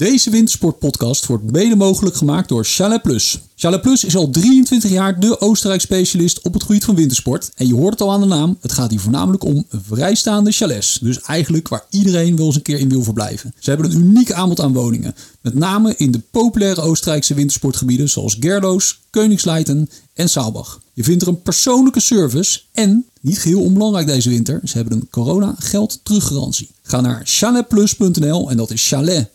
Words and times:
Deze 0.00 0.30
wintersportpodcast 0.30 1.26
wordt 1.26 1.52
mede 1.52 1.76
mogelijk 1.76 2.16
gemaakt 2.16 2.48
door 2.48 2.64
Chalet 2.64 3.02
Plus. 3.02 3.40
Chalet 3.54 3.80
Plus 3.80 4.04
is 4.04 4.16
al 4.16 4.30
23 4.30 4.90
jaar 4.90 5.20
de 5.20 5.40
Oostenrijk 5.40 5.80
specialist 5.80 6.40
op 6.42 6.54
het 6.54 6.62
gebied 6.62 6.84
van 6.84 6.94
wintersport. 6.94 7.50
En 7.54 7.66
je 7.66 7.74
hoort 7.74 7.92
het 7.92 8.00
al 8.00 8.12
aan 8.12 8.20
de 8.20 8.26
naam, 8.26 8.58
het 8.60 8.72
gaat 8.72 8.90
hier 8.90 9.00
voornamelijk 9.00 9.44
om 9.44 9.66
vrijstaande 9.70 10.52
chalets. 10.52 10.98
Dus 11.02 11.20
eigenlijk 11.20 11.68
waar 11.68 11.84
iedereen 11.90 12.36
wel 12.36 12.46
eens 12.46 12.54
een 12.54 12.62
keer 12.62 12.78
in 12.78 12.88
wil 12.88 13.02
verblijven. 13.02 13.54
Ze 13.58 13.70
hebben 13.70 13.90
een 13.90 14.00
uniek 14.00 14.32
aanbod 14.32 14.60
aan 14.60 14.72
woningen. 14.72 15.14
Met 15.40 15.54
name 15.54 15.94
in 15.96 16.10
de 16.10 16.20
populaire 16.30 16.80
Oostenrijkse 16.80 17.34
wintersportgebieden 17.34 18.08
zoals 18.08 18.36
Gerloos, 18.40 19.00
Koningsleiten 19.10 19.90
en 20.14 20.28
Saalbach. 20.28 20.80
Je 20.92 21.04
vindt 21.04 21.22
er 21.22 21.28
een 21.28 21.42
persoonlijke 21.42 22.00
service 22.00 22.60
en, 22.72 23.06
niet 23.20 23.38
geheel 23.38 23.60
onbelangrijk 23.60 24.06
deze 24.06 24.28
winter, 24.28 24.60
ze 24.64 24.76
hebben 24.76 24.96
een 24.96 25.08
corona 25.10 25.54
geld 25.58 26.00
teruggarantie. 26.02 26.70
Ga 26.82 27.00
naar 27.00 27.20
chaletplus.nl 27.24 28.50
en 28.50 28.56
dat 28.56 28.70
is 28.70 28.88
chalet 28.88 29.34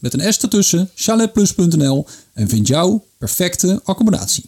met 0.00 0.14
een 0.14 0.32
S 0.32 0.38
ertussen, 0.38 0.90
chaletplus.nl 0.94 2.06
en 2.34 2.48
vind 2.48 2.66
jouw 2.66 3.04
perfecte 3.18 3.80
accommodatie. 3.84 4.44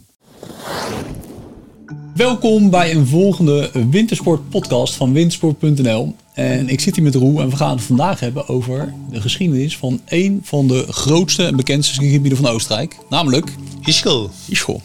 Welkom 2.14 2.70
bij 2.70 2.94
een 2.94 3.06
volgende 3.06 3.70
wintersport 3.90 4.48
podcast 4.48 4.94
van 4.94 5.12
wintersport.nl. 5.12 6.16
En 6.34 6.68
ik 6.68 6.80
zit 6.80 6.94
hier 6.94 7.04
met 7.04 7.14
Roel 7.14 7.40
en 7.40 7.50
we 7.50 7.56
gaan 7.56 7.76
het 7.76 7.82
vandaag 7.82 8.20
hebben 8.20 8.48
over 8.48 8.94
de 9.10 9.20
geschiedenis 9.20 9.76
van 9.76 10.00
een 10.08 10.40
van 10.44 10.68
de 10.68 10.84
grootste 10.88 11.44
en 11.44 11.56
bekendste 11.56 11.94
skigebieden 11.94 12.38
van 12.38 12.50
Oostenrijk. 12.50 12.96
Namelijk 13.08 13.52
Ischel. 13.84 14.30
Ischel. 14.48 14.82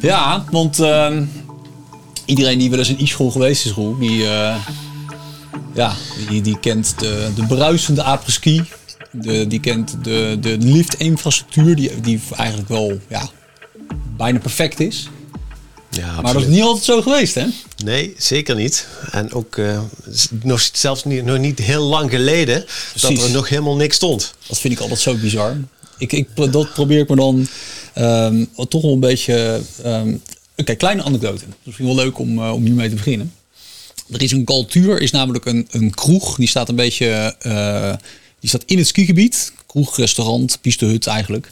Ja, 0.00 0.44
want 0.50 0.78
uh, 0.78 1.20
iedereen 2.24 2.58
die 2.58 2.70
wel 2.70 2.78
eens 2.78 2.88
in 2.88 3.00
Ischel 3.00 3.30
geweest 3.30 3.64
is, 3.64 3.72
Roel, 3.72 3.98
die, 3.98 4.18
uh, 4.18 4.66
ja, 5.74 5.94
die, 6.28 6.42
die 6.42 6.58
kent 6.58 6.94
de, 6.98 7.30
de 7.34 7.46
bruisende 7.46 8.02
apres-ski 8.02 8.62
de, 9.12 9.46
die 9.46 9.60
kent 9.60 10.04
de, 10.04 10.36
de 10.40 10.56
liftinfrastructuur, 10.58 11.76
die, 11.76 12.00
die 12.00 12.20
eigenlijk 12.36 12.68
wel 12.68 12.98
ja, 13.08 13.30
bijna 14.16 14.38
perfect 14.38 14.80
is. 14.80 15.08
Ja, 15.90 16.20
maar 16.20 16.32
dat 16.32 16.42
is 16.42 16.48
niet 16.48 16.62
altijd 16.62 16.84
zo 16.84 17.02
geweest, 17.02 17.34
hè? 17.34 17.46
Nee, 17.84 18.14
zeker 18.18 18.54
niet. 18.54 18.86
En 19.10 19.32
ook 19.32 19.56
uh, 19.56 19.80
nog, 20.42 20.68
zelfs 20.72 21.04
niet, 21.04 21.24
nog 21.24 21.38
niet 21.38 21.58
heel 21.58 21.82
lang 21.82 22.10
geleden 22.10 22.64
dat 23.00 23.22
er 23.22 23.30
nog 23.30 23.48
helemaal 23.48 23.76
niks 23.76 23.96
stond. 23.96 24.34
Dat 24.46 24.58
vind 24.58 24.74
ik 24.74 24.80
altijd 24.80 25.00
zo 25.00 25.14
bizar. 25.14 25.56
Ik, 25.98 26.12
ik, 26.12 26.52
dat 26.52 26.72
probeer 26.72 26.98
ik 26.98 27.08
me 27.08 27.16
dan 27.16 27.46
um, 27.98 28.48
toch 28.68 28.82
wel 28.82 28.92
een 28.92 29.00
beetje... 29.00 29.60
Um, 29.86 30.22
Oké, 30.56 30.74
kleine 30.74 31.02
anekdote. 31.02 31.44
Dat 31.44 31.54
is 31.60 31.64
misschien 31.64 31.86
wel 31.86 31.94
leuk 31.94 32.18
om, 32.18 32.38
uh, 32.38 32.52
om 32.52 32.64
hiermee 32.64 32.88
te 32.88 32.94
beginnen. 32.94 33.32
Er 34.10 34.22
is 34.22 34.32
een 34.32 34.44
cultuur, 34.44 35.00
is 35.00 35.10
namelijk 35.10 35.44
een, 35.44 35.68
een 35.70 35.94
kroeg. 35.94 36.36
Die 36.36 36.48
staat 36.48 36.68
een 36.68 36.76
beetje... 36.76 37.34
Uh, 37.46 37.94
die 38.42 38.48
staat 38.48 38.62
in 38.66 38.78
het 38.78 38.86
skigebied. 38.86 39.52
Kroeg, 39.66 39.96
restaurant, 39.96 40.58
pistehut 40.60 41.06
eigenlijk. 41.06 41.50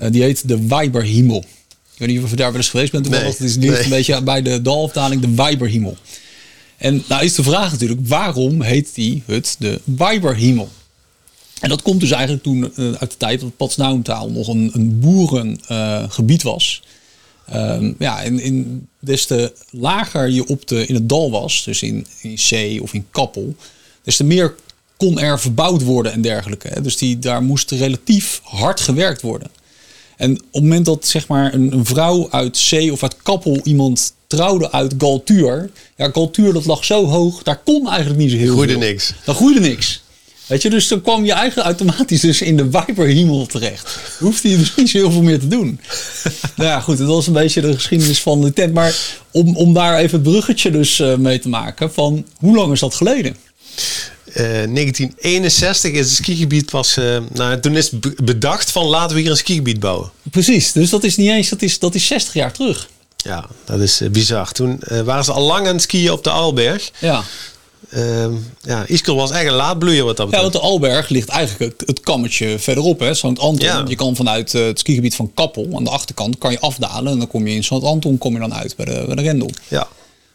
Uh, 0.00 0.10
die 0.10 0.22
heet 0.22 0.48
de 0.48 0.66
Weiberhimmel. 0.66 1.44
Ik 1.92 1.98
weet 1.98 2.08
niet 2.08 2.22
of 2.22 2.30
je 2.30 2.36
daar 2.36 2.50
wel 2.50 2.60
eens 2.60 2.68
geweest 2.68 2.92
bent. 2.92 3.08
Nee, 3.08 3.20
het 3.20 3.40
is 3.40 3.56
nee. 3.56 3.84
een 3.84 3.88
beetje 3.88 4.22
bij 4.22 4.42
de 4.42 4.62
dalafdaling 4.62 5.20
de 5.20 5.34
Weiberhimmel. 5.34 5.96
En 6.76 7.04
nou 7.08 7.24
is 7.24 7.34
de 7.34 7.42
vraag 7.42 7.70
natuurlijk, 7.70 8.00
waarom 8.02 8.62
heet 8.62 8.94
die 8.94 9.22
hut 9.26 9.56
de 9.58 9.80
Weiberhimmel? 9.84 10.68
En 11.60 11.68
dat 11.68 11.82
komt 11.82 12.00
dus 12.00 12.10
eigenlijk 12.10 12.42
toen 12.42 12.72
uh, 12.76 12.92
uit 12.92 13.10
de 13.10 13.16
tijd 13.16 13.40
dat 13.40 13.56
Patsnaumtaal 13.56 14.30
nog 14.30 14.48
een, 14.48 14.70
een 14.72 15.00
boerengebied 15.00 16.44
uh, 16.44 16.52
was. 16.52 16.82
Um, 17.54 17.94
ja, 17.98 18.22
en 18.22 18.40
in, 18.40 18.88
des 18.98 19.26
te 19.26 19.52
lager 19.70 20.28
je 20.28 20.46
op 20.46 20.68
de, 20.68 20.86
in 20.86 20.94
het 20.94 21.08
dal 21.08 21.30
was, 21.30 21.64
dus 21.64 21.82
in, 21.82 22.06
in 22.20 22.34
C 22.34 22.82
of 22.82 22.94
in 22.94 23.06
Kappel, 23.10 23.54
des 24.02 24.16
te 24.16 24.24
meer 24.24 24.54
kon 24.96 25.18
er 25.18 25.40
verbouwd 25.40 25.82
worden 25.82 26.12
en 26.12 26.20
dergelijke. 26.20 26.80
Dus 26.82 26.96
die, 26.96 27.18
daar 27.18 27.42
moest 27.42 27.70
relatief 27.70 28.40
hard 28.42 28.80
gewerkt 28.80 29.22
worden. 29.22 29.50
En 30.16 30.32
op 30.32 30.52
het 30.52 30.62
moment 30.62 30.86
dat 30.86 31.06
zeg 31.06 31.28
maar, 31.28 31.54
een, 31.54 31.72
een 31.72 31.84
vrouw 31.84 32.30
uit 32.30 32.56
zee 32.56 32.92
of 32.92 33.02
uit 33.02 33.16
Kappel 33.22 33.60
iemand 33.62 34.14
trouwde 34.26 34.72
uit 34.72 34.94
Galtuur. 34.98 35.70
Ja, 35.96 36.10
Galtuur 36.12 36.52
dat 36.52 36.64
lag 36.64 36.84
zo 36.84 37.06
hoog, 37.06 37.42
daar 37.42 37.60
kon 37.64 37.88
eigenlijk 37.88 38.18
niet 38.18 38.30
zo 38.30 38.36
heel 38.36 38.52
groeide 38.52 38.72
veel. 38.72 38.82
niks. 38.82 39.12
Daar 39.24 39.34
groeide 39.34 39.60
niks. 39.60 40.04
Weet 40.46 40.62
je, 40.62 40.70
dus 40.70 40.88
dan 40.88 41.02
kwam 41.02 41.24
je 41.24 41.32
eigenlijk 41.32 41.68
automatisch 41.68 42.20
dus 42.20 42.42
in 42.42 42.56
de 42.56 42.68
Viperhemel 42.70 43.46
terecht. 43.46 43.98
Hoefde 44.18 44.50
je 44.50 44.56
dus 44.56 44.74
niet 44.74 44.90
zo 44.90 44.98
heel 44.98 45.10
veel 45.10 45.22
meer 45.22 45.38
te 45.38 45.48
doen. 45.48 45.80
nou 46.56 46.68
ja, 46.68 46.80
goed, 46.80 46.98
dat 46.98 47.06
was 47.06 47.26
een 47.26 47.32
beetje 47.32 47.60
de 47.60 47.74
geschiedenis 47.74 48.20
van 48.20 48.40
de 48.40 48.52
tent. 48.52 48.74
Maar 48.74 48.96
om, 49.30 49.56
om 49.56 49.74
daar 49.74 49.98
even 49.98 50.18
het 50.18 50.28
bruggetje 50.28 50.70
dus 50.70 50.98
uh, 50.98 51.14
mee 51.14 51.38
te 51.38 51.48
maken 51.48 51.92
van 51.92 52.26
hoe 52.36 52.56
lang 52.56 52.72
is 52.72 52.80
dat 52.80 52.94
geleden? 52.94 53.36
1961 54.32 55.92
is 55.92 55.98
het 55.98 56.16
skigebied 56.16 56.70
pas. 56.70 56.96
Uh, 56.96 57.18
nou, 57.32 57.60
toen 57.60 57.76
is 57.76 57.90
bedacht 58.24 58.70
van 58.70 58.86
laten 58.86 59.16
we 59.16 59.22
hier 59.22 59.30
een 59.30 59.36
skigebied 59.36 59.80
bouwen. 59.80 60.10
Precies, 60.30 60.72
dus 60.72 60.90
dat 60.90 61.04
is 61.04 61.16
niet 61.16 61.30
eens, 61.30 61.48
dat 61.48 61.62
is, 61.62 61.78
dat 61.78 61.94
is 61.94 62.06
60 62.06 62.34
jaar 62.34 62.52
terug. 62.52 62.88
Ja, 63.16 63.46
dat 63.64 63.80
is 63.80 64.02
uh, 64.02 64.10
bizar. 64.10 64.52
Toen 64.52 64.80
waren 65.04 65.24
ze 65.24 65.32
al 65.32 65.46
lang 65.46 65.66
aan 65.66 65.72
het 65.72 65.82
skiën 65.82 66.10
op 66.10 66.24
de 66.24 66.30
Alberg. 66.30 66.90
Ja. 66.98 67.22
Ehm, 67.90 68.34
ja, 68.60 68.86
Ischel 68.86 69.16
was 69.16 69.30
echt 69.30 69.46
een 69.46 69.52
laadbloeier 69.52 70.04
wat 70.04 70.16
dat 70.16 70.26
betreft. 70.26 70.52
Ja, 70.52 70.60
want 70.60 70.64
de 70.64 70.70
Alberg 70.70 71.08
ligt 71.08 71.28
eigenlijk 71.28 71.72
het, 71.72 71.88
het 71.88 72.00
kammetje 72.00 72.58
verderop. 72.58 73.00
Hè, 73.00 73.14
St. 73.14 73.24
Anton. 73.24 73.56
Ja. 73.58 73.84
Je 73.88 73.94
kan 73.94 74.16
vanuit 74.16 74.52
het 74.52 74.78
skigebied 74.78 75.14
van 75.14 75.30
Kappel 75.34 75.68
aan 75.74 75.84
de 75.84 75.90
achterkant 75.90 76.38
kan 76.38 76.50
je 76.50 76.60
afdalen. 76.60 77.12
En 77.12 77.18
dan 77.18 77.28
kom 77.28 77.46
je 77.46 77.54
in 77.54 77.64
St. 77.64 77.82
Anton 77.82 78.18
kom 78.18 78.32
je 78.32 78.38
dan 78.38 78.54
uit 78.54 78.76
bij 78.76 78.84
de, 78.84 79.04
bij 79.06 79.14
de 79.14 79.22
Rendel. 79.22 79.50
Ja. 79.68 79.88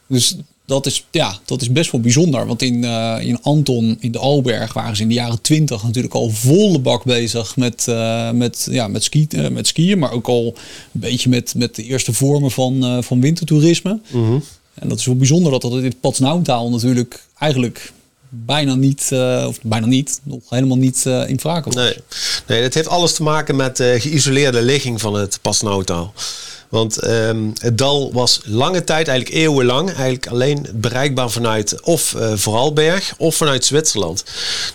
Dus 0.08 0.36
dat 0.66 0.86
is, 0.86 1.06
ja, 1.12 1.40
dat 1.46 1.62
is 1.62 1.72
best 1.72 1.92
wel 1.92 2.02
bijzonder. 2.02 2.46
Want 2.46 2.62
in, 2.62 2.84
uh, 2.84 3.18
in 3.20 3.42
Anton, 3.42 3.98
in 4.00 4.12
de 4.12 4.18
Alberg, 4.18 4.74
waren 4.74 4.96
ze 4.96 5.02
in 5.02 5.08
de 5.08 5.14
jaren 5.14 5.42
twintig 5.42 5.84
natuurlijk 5.84 6.14
al 6.14 6.30
volle 6.30 6.80
bak 6.80 7.04
bezig 7.04 7.56
met, 7.56 7.86
uh, 7.90 8.32
met, 8.32 8.68
ja, 8.72 8.88
met, 8.88 9.04
ski, 9.04 9.28
uh, 9.30 9.48
met 9.48 9.68
skiën. 9.68 10.00
Maar 10.00 10.12
ook 10.12 10.28
al 10.28 10.46
een 10.94 11.00
beetje 11.00 11.30
met, 11.30 11.54
met 11.56 11.76
de 11.76 11.84
eerste 11.84 12.14
vormen 12.14 12.52
van, 12.52 13.04
van 13.04 13.22
wintertoerisme. 13.22 14.00
Mm 14.12 14.26
-hmm. 14.26 14.44
En 14.74 14.90
dat 14.90 15.00
is 15.00 15.06
wel 15.06 15.16
bijzonder 15.16 15.52
dat 15.52 15.62
dat 15.62 15.74
in 15.74 16.00
Patsnaumtaal 16.00 16.70
natuurlijk 16.70 17.26
eigenlijk 17.38 17.92
bijna 18.30 18.76
niet, 18.76 19.10
of 19.48 19.60
bijna 19.62 19.86
niet, 19.86 20.20
nog 20.24 20.42
helemaal 20.50 20.78
niet 20.78 21.06
in 21.06 21.40
vraag 21.40 21.66
was. 21.66 21.76
Nee. 21.76 21.96
nee, 22.48 22.62
dat 22.62 22.74
heeft 22.74 22.88
alles 22.88 23.14
te 23.14 23.24
maken 23.24 23.56
met 23.56 23.78
de 23.78 23.96
geïsoleerde 24.00 24.62
ligging 24.62 25.02
van 25.02 25.14
het 25.14 25.40
Patsnaumtaal. 25.42 26.14
Want 26.72 27.08
um, 27.08 27.54
het 27.60 27.78
dal 27.78 28.14
was 28.14 28.40
lange 28.44 28.84
tijd, 28.84 29.08
eigenlijk 29.08 29.40
eeuwenlang, 29.40 29.88
eigenlijk 29.90 30.28
alleen 30.28 30.68
bereikbaar 30.74 31.30
vanuit 31.30 31.82
of 31.82 32.14
uh, 32.14 32.34
Vooralberg 32.36 33.14
of 33.18 33.36
vanuit 33.36 33.66
Zwitserland. 33.66 34.24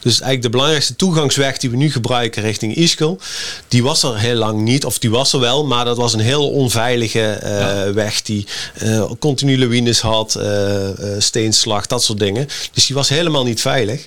Dus 0.00 0.12
eigenlijk 0.12 0.42
de 0.42 0.50
belangrijkste 0.50 0.96
toegangsweg 0.96 1.58
die 1.58 1.70
we 1.70 1.76
nu 1.76 1.90
gebruiken 1.90 2.42
richting 2.42 2.74
Ischel, 2.74 3.18
die 3.68 3.82
was 3.82 4.02
er 4.02 4.18
heel 4.18 4.34
lang 4.34 4.60
niet. 4.60 4.84
Of 4.84 4.98
die 4.98 5.10
was 5.10 5.32
er 5.32 5.40
wel, 5.40 5.64
maar 5.64 5.84
dat 5.84 5.96
was 5.96 6.12
een 6.12 6.20
heel 6.20 6.50
onveilige 6.50 7.40
uh, 7.42 7.58
ja. 7.58 7.92
weg 7.92 8.22
die 8.22 8.46
uh, 8.82 9.10
continu 9.18 9.58
lawines 9.58 10.00
had, 10.00 10.38
steenslag, 11.18 11.86
dat 11.86 12.02
soort 12.02 12.18
dingen. 12.18 12.48
Dus 12.72 12.86
die 12.86 12.96
was 12.96 13.08
helemaal 13.08 13.44
niet 13.44 13.60
veilig. 13.60 14.06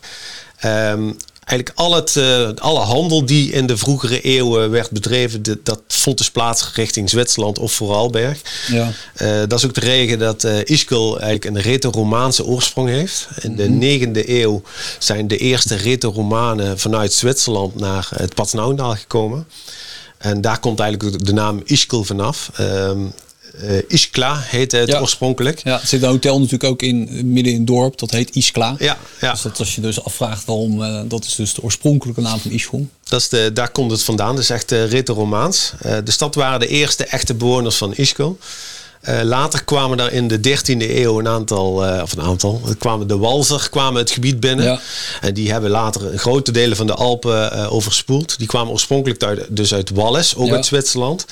Um, 0.65 1.17
eigenlijk 1.49 1.79
al 1.79 1.93
het, 1.93 2.15
uh, 2.15 2.49
alle 2.55 2.79
handel 2.79 3.25
die 3.25 3.51
in 3.51 3.65
de 3.65 3.77
vroegere 3.77 4.21
eeuwen 4.21 4.69
werd 4.69 4.91
bedreven, 4.91 5.43
de, 5.43 5.59
dat 5.63 5.81
vond 5.87 6.17
dus 6.17 6.31
plaats 6.31 6.71
richting 6.73 7.09
Zwitserland 7.09 7.59
of 7.59 7.71
Vooralberg. 7.71 8.41
Ja. 8.67 8.91
Uh, 9.21 9.39
dat 9.47 9.53
is 9.53 9.65
ook 9.65 9.73
de 9.73 9.79
reden 9.79 10.19
dat 10.19 10.43
uh, 10.43 10.57
Ischgl 10.63 11.17
eigenlijk 11.19 11.45
een 11.45 11.61
Reto-Romaanse 11.61 12.45
oorsprong 12.45 12.89
heeft. 12.89 13.27
In 13.41 13.55
de 13.55 13.69
mm 13.69 13.81
-hmm. 13.81 14.13
9e 14.15 14.29
eeuw 14.29 14.61
zijn 14.99 15.27
de 15.27 15.37
eerste 15.37 15.75
Reto-Romanen 15.75 16.79
vanuit 16.79 17.13
Zwitserland 17.13 17.75
naar 17.75 18.07
het 18.15 18.35
Patsnaundaal 18.35 18.95
gekomen. 18.95 19.47
En 20.17 20.41
daar 20.41 20.59
komt 20.59 20.79
eigenlijk 20.79 21.25
de 21.25 21.33
naam 21.33 21.61
Ischgl 21.65 22.01
vanaf. 22.01 22.51
Um, 22.59 23.13
uh, 23.63 23.81
Iskla 23.87 24.39
heette 24.39 24.77
het 24.77 24.89
ja. 24.89 24.99
oorspronkelijk. 24.99 25.63
Ja, 25.63 25.81
er 25.81 25.87
zit 25.87 26.01
een 26.01 26.09
hotel 26.09 26.37
natuurlijk 26.37 26.63
ook 26.63 26.81
in, 26.81 27.09
midden 27.31 27.53
in 27.53 27.57
het 27.57 27.67
dorp. 27.67 27.97
Dat 27.97 28.11
heet 28.11 28.35
Iskla. 28.35 28.75
Ja, 28.79 28.97
ja. 29.21 29.31
Dus 29.31 29.41
dat 29.41 29.59
als 29.59 29.75
je 29.75 29.81
dus 29.81 30.03
afvraagt 30.03 30.45
waarom, 30.45 30.81
uh, 30.81 31.01
dat 31.05 31.25
is 31.25 31.35
dus 31.35 31.53
de 31.53 31.61
oorspronkelijke 31.61 32.21
naam 32.21 32.39
van 32.39 32.51
Ischgl. 32.51 32.85
Dat 33.03 33.21
is 33.21 33.29
de, 33.29 33.53
daar 33.53 33.71
komt 33.71 33.91
het 33.91 34.03
vandaan. 34.03 34.35
Dat 34.35 34.43
is 34.43 34.49
echt 34.49 34.71
uh, 34.71 34.85
Ritero-Romaans. 34.89 35.73
de 36.03 36.11
stad 36.11 36.35
waren 36.35 36.59
de 36.59 36.67
eerste 36.67 37.05
echte 37.05 37.33
bewoners 37.33 37.75
van 37.75 37.93
Ischgl. 37.95 38.31
Uh, 39.09 39.19
later 39.23 39.63
kwamen 39.63 39.97
daar 39.97 40.11
in 40.11 40.27
de 40.27 40.37
13e 40.37 40.89
eeuw 40.89 41.19
een 41.19 41.27
aantal, 41.27 41.85
uh, 41.87 42.01
of 42.01 42.11
een 42.11 42.21
aantal, 42.21 42.61
kwamen 42.77 43.07
de 43.07 43.17
Walser 43.17 43.67
kwamen 43.69 44.01
het 44.01 44.11
gebied 44.11 44.39
binnen. 44.39 44.65
Ja. 44.65 44.79
En 45.21 45.33
die 45.33 45.51
hebben 45.51 45.69
later 45.69 46.17
grote 46.17 46.51
delen 46.51 46.77
van 46.77 46.87
de 46.87 46.93
Alpen 46.93 47.53
uh, 47.55 47.73
overspoeld. 47.73 48.37
Die 48.37 48.47
kwamen 48.47 48.71
oorspronkelijk 48.71 49.23
uit, 49.23 49.45
dus 49.49 49.73
uit 49.73 49.89
Wallis, 49.89 50.35
ook 50.35 50.47
Ja. 50.47 50.53
uit 50.55 50.65
Zwitserland. 50.65 51.25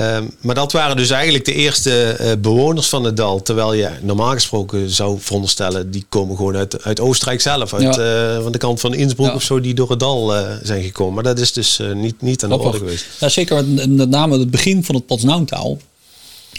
Um, 0.00 0.30
maar 0.40 0.54
dat 0.54 0.72
waren 0.72 0.96
dus 0.96 1.10
eigenlijk 1.10 1.44
de 1.44 1.52
eerste 1.54 2.16
uh, 2.20 2.32
bewoners 2.38 2.88
van 2.88 3.04
het 3.04 3.16
dal. 3.16 3.42
Terwijl 3.42 3.72
je 3.72 3.90
normaal 4.00 4.32
gesproken 4.32 4.90
zou 4.90 5.16
veronderstellen, 5.20 5.90
die 5.90 6.06
komen 6.08 6.36
gewoon 6.36 6.56
uit, 6.56 6.82
uit 6.84 7.00
Oostenrijk 7.00 7.40
zelf. 7.40 7.74
Uit, 7.74 7.94
Ja. 7.94 8.36
uh, 8.36 8.42
van 8.42 8.52
de 8.52 8.58
kant 8.58 8.80
van 8.80 8.94
Innsbruck 8.94 9.28
Ja. 9.28 9.34
of 9.34 9.42
zo, 9.42 9.60
die 9.60 9.74
door 9.74 9.90
het 9.90 10.00
dal 10.00 10.36
uh, 10.36 10.42
zijn 10.62 10.82
gekomen. 10.82 11.14
Maar 11.14 11.22
dat 11.22 11.38
is 11.38 11.52
dus 11.52 11.80
niet, 11.94 12.22
niet 12.22 12.42
aan 12.44 12.48
de 12.50 12.58
orde 12.58 12.78
geweest. 12.78 13.04
Ja, 13.20 13.28
zeker 13.28 13.64
met, 13.66 13.90
met 13.90 14.08
name 14.10 14.38
het 14.38 14.50
begin 14.50 14.84
van 14.84 14.94
het 14.94 15.06
Patsnaumtaal. 15.06 15.78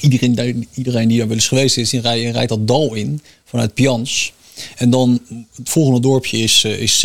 Iedereen, 0.02 0.68
iedereen 0.74 1.08
die 1.08 1.18
daar 1.18 1.28
wel 1.28 1.36
eens 1.36 1.48
geweest 1.48 1.78
is, 1.78 1.90
die 1.90 2.02
rijdt, 2.02 2.36
rijdt 2.36 2.50
dat 2.50 2.68
dal 2.68 2.94
in 2.94 3.22
vanuit 3.46 3.74
Pians. 3.74 4.34
En 4.76 4.90
dan 4.90 5.22
het 5.56 5.70
volgende 5.70 6.00
dorpje 6.00 6.38
is, 6.38 6.64
eh, 6.64 6.80
is 6.80 7.00
C. 7.00 7.04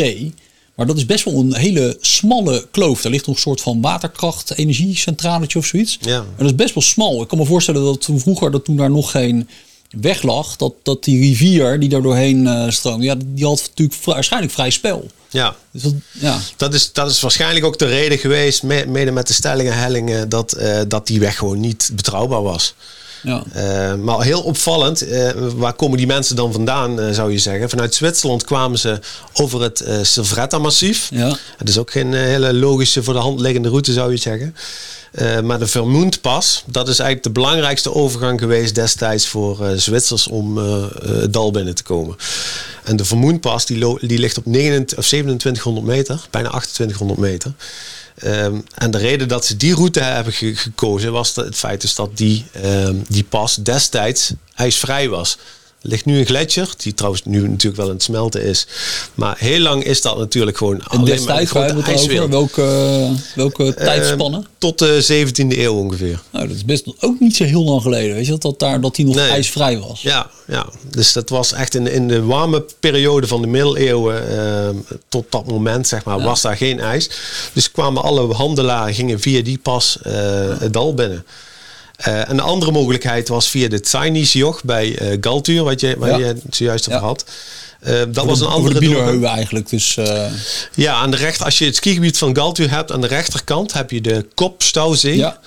Maar 0.74 0.86
Maar 0.86 0.86
dat 0.86 0.96
is 0.96 1.06
best 1.06 1.24
wel 1.24 1.34
een 1.34 1.56
hele 1.56 1.96
smalle 2.00 2.68
kloof. 2.70 3.02
Daar 3.02 3.12
ligt 3.12 3.26
nog 3.26 3.34
een 3.34 3.42
soort 3.42 3.60
van 3.60 3.80
waterkracht, 3.80 4.56
energiecentraletje 4.56 5.58
of 5.58 5.66
zoiets. 5.66 5.98
Ja. 6.00 6.16
En 6.18 6.34
dat 6.36 6.46
is 6.46 6.54
best 6.54 6.74
wel 6.74 6.82
smal. 6.82 7.22
Ik 7.22 7.28
kan 7.28 7.38
me 7.38 7.44
voorstellen 7.44 7.84
dat 7.84 8.00
toen 8.00 8.20
vroeger, 8.20 8.50
dat 8.50 8.64
toen 8.64 8.76
daar 8.76 8.90
nog 8.90 9.10
geen 9.10 9.48
weg 10.00 10.22
lag, 10.22 10.56
dat, 10.56 10.74
dat 10.82 11.04
die 11.04 11.20
rivier 11.20 11.80
die 11.80 11.88
daar 11.88 12.02
doorheen 12.02 12.46
uh, 12.46 12.70
stroomde, 12.70 13.04
ja, 13.04 13.14
die 13.24 13.44
had 13.44 13.62
natuurlijk 13.68 14.04
waarschijnlijk 14.04 14.52
vrij 14.52 14.70
spel. 14.70 15.10
Ja. 15.30 15.56
Dus 15.70 15.82
dat, 15.82 15.94
ja. 16.10 16.38
Dat, 16.56 16.74
is, 16.74 16.92
dat 16.92 17.10
is 17.10 17.20
waarschijnlijk 17.20 17.64
ook 17.64 17.78
de 17.78 17.86
reden 17.86 18.18
geweest, 18.18 18.62
mede 18.62 19.10
met 19.10 19.26
de 19.26 19.32
stellingen 19.32 19.78
hellingen, 19.78 20.28
dat, 20.28 20.56
uh, 20.58 20.80
dat 20.88 21.06
die 21.06 21.20
weg 21.20 21.36
gewoon 21.36 21.60
niet 21.60 21.90
betrouwbaar 21.92 22.42
was. 22.42 22.74
Ja. 23.22 23.44
Uh, 23.56 23.94
maar 23.94 24.22
heel 24.22 24.40
opvallend, 24.40 25.06
uh, 25.08 25.30
waar 25.56 25.72
komen 25.72 25.98
die 25.98 26.06
mensen 26.06 26.36
dan 26.36 26.52
vandaan, 26.52 27.00
uh, 27.00 27.10
zou 27.10 27.32
je 27.32 27.38
zeggen? 27.38 27.70
Vanuit 27.70 27.94
Zwitserland 27.94 28.44
kwamen 28.44 28.78
ze 28.78 28.98
over 29.32 29.62
het 29.62 29.84
Silvretta-massief. 30.02 31.08
Ja. 31.10 31.36
Het 31.56 31.68
is 31.68 31.78
ook 31.78 31.90
geen 31.90 32.12
hele 32.12 32.54
logische 32.54 33.02
voor 33.02 33.14
de 33.14 33.20
hand 33.20 33.40
liggende 33.40 33.68
route, 33.68 33.92
zou 33.92 34.10
je 34.10 34.16
zeggen. 34.16 34.54
maar 35.44 35.58
de 35.58 35.66
Vermoendpas, 35.66 36.64
dat 36.66 36.88
is 36.88 36.98
eigenlijk 36.98 37.34
de 37.34 37.40
belangrijkste 37.40 37.94
overgang 37.94 38.40
geweest 38.40 38.74
destijds 38.74 39.26
voor 39.26 39.58
Zwitsers 39.76 40.28
om 40.28 40.56
het 40.56 41.32
dal 41.32 41.50
binnen 41.50 41.74
te 41.74 41.82
komen. 41.82 42.16
En 42.84 42.96
de 42.96 43.04
Vermoendpas 43.04 43.66
die, 43.66 43.98
die 44.00 44.18
ligt 44.18 44.38
op 44.38 44.46
29, 44.46 44.98
of 44.98 45.06
2700 45.06 45.86
meter, 45.86 46.26
bijna 46.30 46.48
2800 46.48 47.20
meter. 47.20 47.52
Um, 48.24 48.64
en 48.74 48.90
de 48.90 48.98
reden 48.98 49.28
dat 49.28 49.44
ze 49.44 49.56
die 49.56 49.74
route 49.74 50.00
hebben 50.00 50.32
ge 50.32 50.56
gekozen 50.56 51.12
was 51.12 51.36
het 51.36 51.56
feit 51.56 51.80
dus 51.80 51.94
dat 51.94 52.16
die, 52.16 52.44
um, 52.64 53.04
die 53.08 53.24
pas 53.24 53.56
destijds 53.56 54.32
ijsvrij 54.54 55.08
was. 55.08 55.38
Er 55.82 55.88
ligt 55.88 56.04
nu 56.04 56.18
een 56.18 56.26
gletsjer, 56.26 56.68
die 56.76 56.94
trouwens 56.94 57.24
nu 57.24 57.48
natuurlijk 57.48 57.76
wel 57.76 57.86
aan 57.86 57.92
het 57.94 58.02
smelten 58.02 58.42
is. 58.44 58.66
Maar 59.14 59.36
heel 59.38 59.58
lang 59.60 59.84
is 59.84 60.00
dat 60.02 60.18
natuurlijk 60.18 60.56
gewoon 60.56 60.80
en 60.80 60.86
alleen 60.86 61.04
destijds 61.04 61.52
maar 61.52 61.70
een 61.70 61.82
grote. 61.82 62.28
Welke, 62.28 63.08
welke 63.34 63.64
uh, 63.64 63.70
tijdspannen? 63.72 64.46
Tot 64.58 64.78
de 64.78 65.26
17e 65.26 65.58
eeuw 65.58 65.74
ongeveer. 65.74 66.22
Nou, 66.32 66.46
dat 66.46 66.56
is 66.56 66.64
best 66.64 66.86
ook 67.00 67.20
niet 67.20 67.36
zo 67.36 67.44
heel 67.44 67.64
lang 67.64 67.82
geleden. 67.82 68.14
Weet 68.14 68.26
je 68.26 68.38
dat, 68.38 68.58
daar, 68.58 68.80
dat 68.80 68.94
die 68.94 69.04
nog 69.06 69.14
Nee. 69.14 69.28
ijsvrij 69.28 69.78
was? 69.78 70.02
Ja, 70.02 70.30
ja, 70.46 70.66
dus 70.90 71.12
dat 71.12 71.28
was 71.28 71.52
echt 71.52 71.74
in, 71.74 71.86
in 71.86 72.08
de 72.08 72.22
warme 72.22 72.64
periode 72.80 73.26
van 73.26 73.40
de 73.40 73.46
middeleeuwen 73.46 74.38
ehm, 74.38 74.76
tot 75.08 75.24
dat 75.28 75.46
moment, 75.46 75.88
zeg 75.88 76.04
maar, 76.04 76.18
Ja. 76.18 76.24
was 76.24 76.42
daar 76.42 76.56
geen 76.56 76.80
ijs. 76.80 77.10
Dus 77.52 77.70
kwamen 77.70 78.02
alle 78.02 78.34
handelaren 78.34 78.94
gingen 78.94 79.20
via 79.20 79.42
die 79.42 79.58
pas 79.58 79.98
eh, 80.02 80.12
het 80.58 80.72
dal 80.72 80.94
binnen. 80.94 81.24
Eh, 82.02 82.20
een 82.26 82.40
andere 82.40 82.72
mogelijkheid 82.72 83.28
was 83.28 83.48
via 83.48 83.68
de 83.68 83.80
Tsainisjoch 83.80 84.64
bij 84.64 84.98
eh 84.98 85.16
Galtuur, 85.20 85.62
wat 85.64 85.80
je, 85.80 85.94
waar 85.98 86.10
Ja. 86.10 86.16
je 86.16 86.24
het 86.24 86.42
zojuist 86.50 86.88
over 86.88 87.00
Ja. 87.00 87.06
had. 87.06 87.24
Eh, 87.80 88.00
dat 88.08 88.24
was 88.24 88.40
een 88.40 88.46
andere 88.46 88.80
de 88.80 89.26
eigenlijk. 89.26 89.68
Dus 89.68 89.98
Ja, 90.74 90.94
aan 90.94 91.10
de 91.10 91.16
rechter, 91.16 91.44
als 91.44 91.58
je 91.58 91.64
het 91.64 91.76
skigebied 91.76 92.18
van 92.18 92.36
Galtuur 92.36 92.70
hebt, 92.70 92.92
aan 92.92 93.00
de 93.00 93.06
rechterkant 93.06 93.72
heb 93.72 93.90
je 93.90 94.00
de 94.00 94.26
Kopstauzee. 94.34 95.16
ja, 95.16 95.38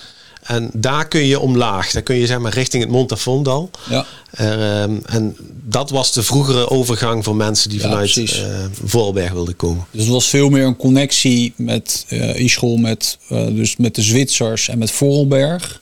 En 0.44 0.70
daar 0.74 1.08
kun 1.08 1.26
je 1.26 1.40
omlaag. 1.40 1.92
Daar 1.92 2.02
kun 2.02 2.16
je 2.16 2.26
zeg 2.26 2.40
maar 2.40 2.54
richting 2.54 2.84
het 2.84 2.92
Montafondal. 2.92 3.70
ja. 3.90 4.06
Ehm, 4.32 4.92
en 5.06 5.38
dat 5.64 5.90
was 5.90 6.14
de 6.14 6.24
vroegere 6.24 6.70
overgang 6.70 7.24
voor 7.24 7.36
mensen 7.36 7.70
die 7.70 7.80
Ja, 7.82 7.90
vanuit 7.90 8.44
Voorberg 8.86 9.32
wilden 9.32 9.56
komen. 9.56 9.86
Dus 9.92 10.02
het 10.04 10.12
was 10.12 10.28
veel 10.28 10.50
meer 10.50 10.66
een 10.66 10.76
connectie 10.78 11.54
met 11.58 12.06
eh 12.08 12.40
Ischol, 12.40 12.78
met, 12.78 13.18
dus 13.30 13.76
met 13.78 13.96
de 13.96 14.02
Zwitsers 14.02 14.70
en 14.70 14.78
met 14.78 14.92
Vorarlberg, 14.92 15.82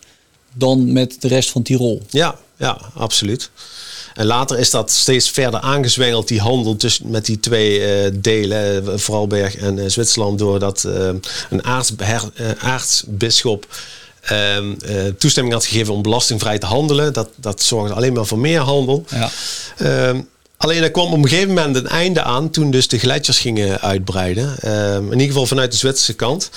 dan 0.54 0.94
met 0.94 1.16
de 1.20 1.28
rest 1.28 1.50
van 1.50 1.62
Tirol. 1.62 2.02
Ja, 2.10 2.36
ja, 2.58 2.78
absoluut. 2.94 3.50
En 4.14 4.26
later 4.26 4.60
is 4.60 4.70
dat 4.70 4.92
steeds 4.92 5.30
verder 5.30 5.60
aangezwengeld, 5.60 6.28
die 6.28 6.40
handel 6.40 6.76
tussen, 6.76 7.10
met 7.10 7.26
die 7.26 7.40
twee 7.40 7.86
eh, 7.86 8.12
delen, 8.14 8.88
eh, 8.88 8.98
Vooralberg 8.98 9.56
en 9.56 9.80
eh, 9.80 9.90
Zwitserland, 9.90 10.40
doordat 10.40 10.84
eh, 10.84 11.10
een 11.50 11.64
aartsbisschop 12.60 13.68
ehm, 14.22 14.74
eh, 14.86 15.06
toestemming 15.18 15.56
had 15.56 15.66
gegeven 15.66 15.94
om 15.94 16.02
belastingvrij 16.02 16.58
te 16.58 16.66
handelen. 16.66 17.14
Dat, 17.14 17.30
dat 17.36 17.62
zorgde 17.62 17.94
alleen 17.94 18.14
maar 18.14 18.26
voor 18.26 18.40
meer 18.40 18.60
handel. 18.60 19.06
Ja. 19.10 19.30
Ehm, 19.78 20.22
alleen 20.58 20.84
er 20.84 20.92
kwam 20.92 21.14
op 21.14 21.24
een 21.24 21.28
gegeven 21.28 21.54
moment 21.54 21.76
een 21.76 21.88
einde 21.88 22.24
aan 22.24 22.50
toen 22.50 22.72
dus 22.72 22.88
de 22.88 23.00
gletsjers 23.00 23.40
gingen 23.40 23.82
uitbreiden. 23.82 24.56
Ehm, 24.60 25.06
in 25.06 25.12
ieder 25.12 25.28
geval 25.28 25.46
vanuit 25.46 25.72
de 25.72 25.78
Zwitserse 25.78 26.14
kant. 26.14 26.50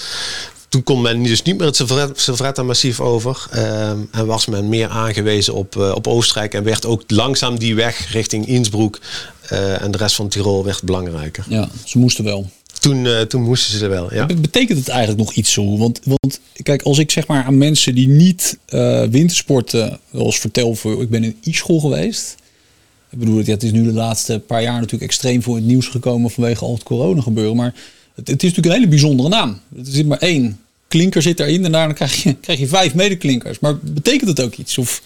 Toen 0.68 0.82
kon 0.82 1.00
men 1.02 1.22
dus 1.22 1.42
niet 1.42 1.58
meer 1.58 1.66
het 1.66 1.82
Silvretta-massief 2.14 3.00
over. 3.00 3.46
ehm, 3.50 3.98
en 4.10 4.26
was 4.26 4.46
men 4.46 4.68
meer 4.68 4.88
aangewezen 4.88 5.54
op, 5.54 5.76
eh, 5.76 5.92
op 5.94 6.06
Oostenrijk. 6.06 6.54
En 6.54 6.64
werd 6.64 6.86
ook 6.86 7.02
langzaam 7.06 7.58
die 7.58 7.74
weg 7.74 8.12
richting 8.12 8.46
Innsbruck 8.46 9.00
eh, 9.48 9.82
en 9.82 9.90
de 9.90 9.98
rest 9.98 10.14
van 10.16 10.28
Tirol 10.28 10.64
werd 10.64 10.82
belangrijker. 10.82 11.44
ja, 11.48 11.68
ze 11.84 11.98
moesten 11.98 12.24
wel. 12.24 12.50
Toen, 12.80 13.06
eh, 13.06 13.20
toen 13.20 13.42
moesten 13.42 13.78
ze 13.78 13.84
er 13.84 13.90
wel. 13.90 14.14
Ja. 14.14 14.26
Be- 14.26 14.34
Betekent 14.34 14.78
het 14.78 14.88
eigenlijk 14.88 15.18
nog 15.18 15.32
iets 15.32 15.52
zo? 15.52 15.76
Want, 15.78 16.00
want 16.04 16.40
kijk, 16.62 16.82
als 16.82 16.98
ik 16.98 17.10
zeg 17.10 17.26
maar 17.26 17.44
aan 17.44 17.58
mensen 17.58 17.94
die 17.94 18.08
niet 18.08 18.58
wintersporten 19.10 19.98
wel 20.10 20.24
eens 20.24 20.38
vertel, 20.38 20.74
voor, 20.74 21.02
ik 21.02 21.10
ben 21.10 21.24
in 21.24 21.36
e-school 21.44 21.80
geweest. 21.80 22.34
Ik 23.10 23.18
bedoel, 23.18 23.38
ja, 23.44 23.50
het 23.50 23.62
is 23.62 23.72
nu 23.72 23.84
de 23.84 23.92
laatste 23.92 24.38
paar 24.46 24.62
jaar 24.62 24.74
natuurlijk 24.74 25.02
extreem 25.02 25.42
voor 25.42 25.54
het 25.54 25.64
nieuws 25.64 25.86
gekomen 25.86 26.30
vanwege 26.30 26.64
al 26.64 26.74
het 26.74 26.82
corona 26.82 27.20
gebeuren. 27.20 27.56
Maar 27.56 27.74
het, 28.16 28.28
is 28.28 28.34
natuurlijk 28.34 28.66
een 28.66 28.72
hele 28.72 28.88
bijzondere 28.88 29.28
naam. 29.28 29.60
Er 29.76 29.84
zit 29.84 30.06
maar 30.06 30.18
één 30.18 30.60
klinker 30.88 31.22
zit 31.22 31.40
erin 31.40 31.64
en 31.64 31.72
daarna 31.72 31.92
krijg 31.92 32.22
je, 32.22 32.34
krijg 32.34 32.58
je 32.58 32.66
vijf 32.66 32.94
medeklinkers. 32.94 33.58
Maar 33.58 33.78
betekent 33.78 34.28
het 34.28 34.40
ook 34.40 34.54
iets? 34.54 34.78
Of, 34.78 35.02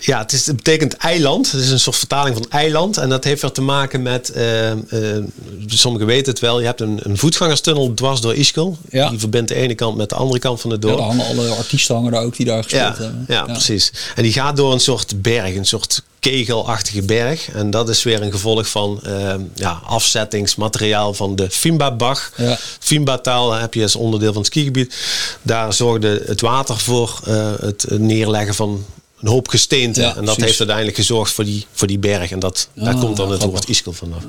Ja, 0.00 0.18
het, 0.18 0.32
is, 0.32 0.46
het 0.46 0.56
betekent 0.56 0.96
eiland. 0.96 1.52
Het 1.52 1.60
is 1.60 1.70
een 1.70 1.80
soort 1.80 1.96
vertaling 1.96 2.36
van 2.36 2.46
eiland. 2.48 2.96
En 2.96 3.08
dat 3.08 3.24
heeft 3.24 3.42
weer 3.42 3.50
te 3.50 3.60
maken 3.60 4.02
met, 4.02 4.30
eh, 4.30 4.70
eh, 4.70 5.24
sommigen 5.66 6.06
weten 6.06 6.32
het 6.32 6.40
wel, 6.40 6.60
je 6.60 6.66
hebt 6.66 6.80
een, 6.80 7.00
een 7.02 7.18
voetgangerstunnel 7.18 7.94
dwars 7.94 8.20
door 8.20 8.34
Ischgl. 8.34 8.72
Ja. 8.90 9.10
Die 9.10 9.18
verbindt 9.18 9.48
de 9.48 9.54
ene 9.54 9.74
kant 9.74 9.96
met 9.96 10.08
de 10.08 10.14
andere 10.14 10.40
kant 10.40 10.60
van 10.60 10.70
het 10.70 10.82
ja, 10.82 10.88
dorp. 10.88 11.00
daar 11.00 11.08
hangen 11.08 11.26
alle 11.26 11.48
artiesten 11.48 11.94
hangen 11.94 12.12
daar 12.12 12.22
ook 12.22 12.36
die 12.36 12.46
daar 12.46 12.62
gespeeld 12.62 12.96
Ja, 12.96 13.02
hebben. 13.02 13.24
ja, 13.28 13.42
precies. 13.44 13.92
En 14.14 14.22
die 14.22 14.32
gaat 14.32 14.56
door 14.56 14.72
een 14.72 14.80
soort 14.80 15.22
berg, 15.22 15.54
een 15.54 15.66
soort 15.66 16.02
kegelachtige 16.20 17.02
berg. 17.02 17.50
En 17.50 17.70
dat 17.70 17.88
is 17.88 18.02
weer 18.02 18.22
een 18.22 18.30
gevolg 18.32 18.68
van 18.68 19.00
ehm, 19.02 19.40
ja, 19.54 19.80
afzettingsmateriaal 19.86 21.14
van 21.14 21.36
de 21.36 21.50
Fimba-bach. 21.50 22.32
Ja. 22.36 22.58
Fimba-taal 22.78 23.52
heb 23.52 23.74
je 23.74 23.82
als 23.82 23.96
onderdeel 23.96 24.32
van 24.32 24.42
het 24.42 24.50
skigebied. 24.50 24.94
Daar 25.42 25.72
zorgde 25.72 26.22
het 26.26 26.40
water 26.40 26.78
voor 26.78 27.20
eh, 27.26 27.52
het 27.60 27.86
neerleggen 27.90 28.54
van 28.54 28.84
een 29.20 29.28
hoop 29.28 29.48
gesteente. 29.48 30.00
Ja, 30.00 30.08
en 30.08 30.14
dat 30.14 30.24
precies. 30.24 30.44
heeft 30.44 30.58
uiteindelijk 30.58 30.96
gezorgd 30.96 31.32
voor 31.32 31.44
die, 31.44 31.66
voor 31.72 31.86
die 31.86 31.98
berg. 31.98 32.30
En 32.30 32.38
dat, 32.38 32.68
daar 32.74 32.94
Ah, 32.94 33.00
komt 33.00 33.16
dan 33.16 33.30
het 33.30 33.42
woord 33.42 33.68
Ischgl 33.68 33.90
vanaf. 33.90 34.22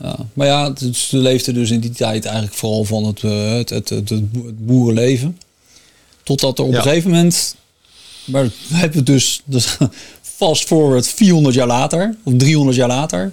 Ja, 0.00 0.16
maar 0.32 0.46
ja, 0.46 0.72
ze 0.94 1.16
leefden 1.18 1.54
dus 1.54 1.70
in 1.70 1.80
die 1.80 1.90
tijd 1.90 2.24
eigenlijk 2.24 2.54
vooral 2.54 2.84
van 2.84 3.04
het, 3.04 3.22
eh, 3.24 3.52
het, 3.52 3.70
het, 3.70 3.88
het, 3.88 4.08
het 4.08 4.32
bo- 4.32 4.46
het 4.46 4.66
boerenleven. 4.66 5.38
Totdat 6.22 6.58
er 6.58 6.64
op 6.64 6.74
een 6.74 6.82
gegeven 6.82 7.10
moment, 7.10 7.56
maar 8.24 8.44
we 8.44 8.74
hebben 8.76 8.96
het 8.96 9.06
dus, 9.06 9.40
dus 9.44 9.76
fast 10.36 10.64
forward 10.64 11.08
400 11.08 11.54
jaar 11.54 11.66
later, 11.66 12.16
of 12.22 12.32
300 12.36 12.76
jaar 12.76 12.88
later, 12.88 13.32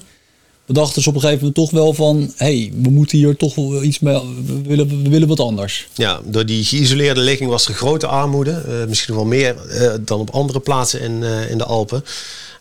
bedachten 0.69 1.01
ze 1.01 1.09
op 1.09 1.15
een 1.15 1.21
gegeven 1.21 1.45
moment 1.45 1.55
toch 1.57 1.71
wel 1.71 1.93
van, 1.93 2.33
hé, 2.35 2.45
hey, 2.59 2.71
we 2.81 2.89
moeten 2.89 3.17
hier 3.17 3.35
toch 3.35 3.55
wel 3.55 3.83
iets 3.83 3.99
mee, 3.99 4.19
we 4.45 4.61
willen, 4.61 5.03
we 5.03 5.09
willen 5.09 5.27
wat 5.27 5.39
anders. 5.39 5.87
Ja, 5.93 6.21
door 6.25 6.45
die 6.45 6.63
geïsoleerde 6.63 7.19
ligging 7.19 7.49
was 7.49 7.67
er 7.67 7.73
grote 7.73 8.07
armoede. 8.07 8.51
eh, 8.51 8.87
misschien 8.87 9.15
wel 9.15 9.25
meer 9.25 9.67
eh, 9.67 9.93
dan 10.01 10.19
op 10.19 10.29
andere 10.29 10.59
plaatsen 10.59 11.01
in, 11.01 11.23
eh, 11.23 11.49
in 11.49 11.57
de 11.57 11.63
Alpen. 11.63 12.03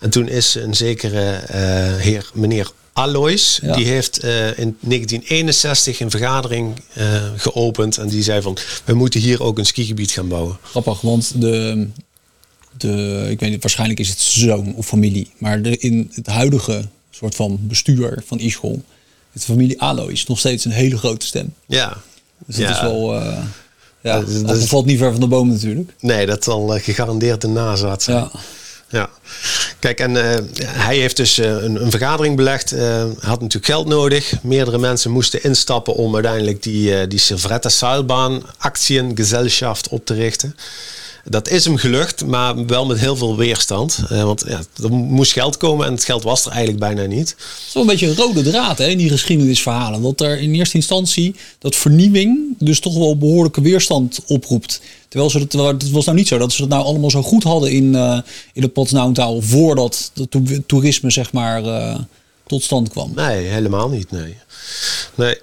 En 0.00 0.10
toen 0.10 0.28
is 0.28 0.54
een 0.54 0.74
zekere 0.74 1.40
heer, 1.98 2.30
meneer 2.34 2.70
Alois, 2.92 3.58
Ja. 3.62 3.76
die 3.76 3.86
heeft 3.86 4.18
in 4.56 4.76
1961 4.80 6.00
een 6.00 6.10
vergadering 6.10 6.74
geopend. 7.36 7.98
En 7.98 8.08
die 8.08 8.22
zei 8.22 8.42
van, 8.42 8.56
we 8.84 8.94
moeten 8.94 9.20
hier 9.20 9.42
ook 9.42 9.58
een 9.58 9.66
skigebied 9.66 10.10
gaan 10.10 10.28
bouwen. 10.28 10.58
Grappig, 10.62 11.00
want 11.00 11.40
de, 11.40 11.86
de 12.76 13.26
ik 13.30 13.40
weet 13.40 13.50
niet, 13.50 13.62
waarschijnlijk 13.62 14.00
is 14.00 14.08
het 14.08 14.20
zoon 14.20 14.74
of 14.74 14.86
familie, 14.86 15.30
maar 15.38 15.62
de, 15.62 15.76
in 15.78 16.10
het 16.14 16.26
huidige 16.26 16.88
soort 17.18 17.34
van 17.34 17.58
bestuur 17.60 18.22
van 18.26 18.38
Ischol, 18.38 18.82
is 19.32 19.40
de 19.40 19.46
familie 19.52 19.80
Alois 19.80 20.26
nog 20.26 20.38
steeds 20.38 20.64
een 20.64 20.70
hele 20.70 20.98
grote 20.98 21.26
stem. 21.26 21.54
Ja. 21.66 21.96
Dus 22.46 22.56
dat 22.56 22.64
Ja. 22.68 22.75
is 22.75 22.80
wel. 22.80 23.14
eh 23.14 23.38
ja, 24.02 24.20
Dat 24.20 24.28
is- 24.28 24.42
is- 24.62 24.68
valt 24.68 24.87
niet 24.87 24.98
ver 24.98 25.10
van 25.10 25.20
de 25.20 25.26
boom 25.26 25.48
natuurlijk. 25.48 25.90
Nee, 26.00 26.26
dat 26.26 26.44
zal 26.44 26.75
eh, 26.75 26.82
gegarandeerd 26.82 27.40
de 27.40 27.48
nazaat 27.48 28.02
zijn. 28.02 28.16
Ja. 28.16 28.30
Ja, 28.90 29.10
kijk, 29.78 30.00
en 30.00 30.16
eh, 30.32 30.38
hij 30.66 30.96
heeft 30.96 31.16
dus 31.16 31.37
een, 31.37 31.82
een 31.82 31.90
vergadering 31.90 32.37
belegd. 32.37 32.70
Had 33.18 33.40
natuurlijk 33.40 33.64
geld 33.66 33.87
nodig. 33.87 34.34
Meerdere 34.42 34.78
mensen 34.78 35.10
moesten 35.10 35.42
instappen 35.42 35.94
om 35.94 36.14
uiteindelijk 36.14 36.62
die, 36.62 37.06
die 37.06 37.18
Silvretta 37.18 37.68
Seilbahn 37.68 38.42
Aktiengesellschaft 38.58 39.88
op 39.88 40.06
te 40.06 40.14
richten. 40.14 40.56
Dat 41.30 41.49
is 41.49 41.64
hem 41.64 41.76
gelukt, 41.76 42.26
maar 42.26 42.66
wel 42.66 42.87
met 42.87 42.99
heel 42.99 43.16
veel 43.16 43.37
weerstand. 43.37 43.99
Eh, 44.08 44.23
want 44.23 44.44
ja, 44.47 44.61
er 44.82 44.92
moest 44.92 45.32
geld 45.32 45.56
komen 45.56 45.87
en 45.87 45.92
het 45.92 46.04
geld 46.04 46.23
was 46.23 46.44
er 46.44 46.50
eigenlijk 46.50 46.80
bijna 46.80 47.04
niet. 47.04 47.28
Het 47.28 47.64
is 47.66 47.75
wel 47.75 47.82
een 47.82 47.88
beetje 47.88 48.08
een 48.08 48.16
rode 48.16 48.42
draad 48.42 48.78
hè, 48.78 48.87
in 48.87 48.99
die 48.99 49.08
geschiedenisverhalen. 49.08 50.02
Dat 50.02 50.20
er 50.20 50.38
in 50.40 50.54
eerste 50.54 50.76
instantie 50.76 51.35
dat 51.58 51.76
vernieuwing 51.76 52.54
dus 52.58 52.80
toch 52.80 52.94
wel 52.99 53.18
behoorlijke 53.18 53.61
weerstand 53.61 54.20
oproept. 54.26 54.80
Terwijl 55.08 55.30
ze 55.30 55.38
het, 55.38 55.50
terwijl 55.50 55.73
het 55.73 55.90
was 55.90 56.04
nou 56.04 56.16
niet 56.16 56.28
zo 56.28 56.38
dat 56.38 56.52
ze 56.52 56.61
het 56.61 56.70
nou 56.70 56.85
allemaal 56.85 57.11
zo 57.11 57.23
goed 57.23 57.42
hadden 57.42 57.70
in, 57.70 57.94
eh 57.94 58.18
in 58.52 58.62
het 58.62 58.73
Potsdamtaal 58.73 59.42
voordat 59.42 60.12
het 60.14 60.68
toerisme 60.68 61.11
zeg 61.11 61.32
maar 61.32 61.64
eh, 61.64 61.99
tot 62.47 62.62
stand 62.62 62.88
kwam. 62.88 63.12
Nee, 63.14 63.47
helemaal 63.47 63.88
niet. 63.88 64.11
Nee. 64.11 64.35
nee. 65.14 65.38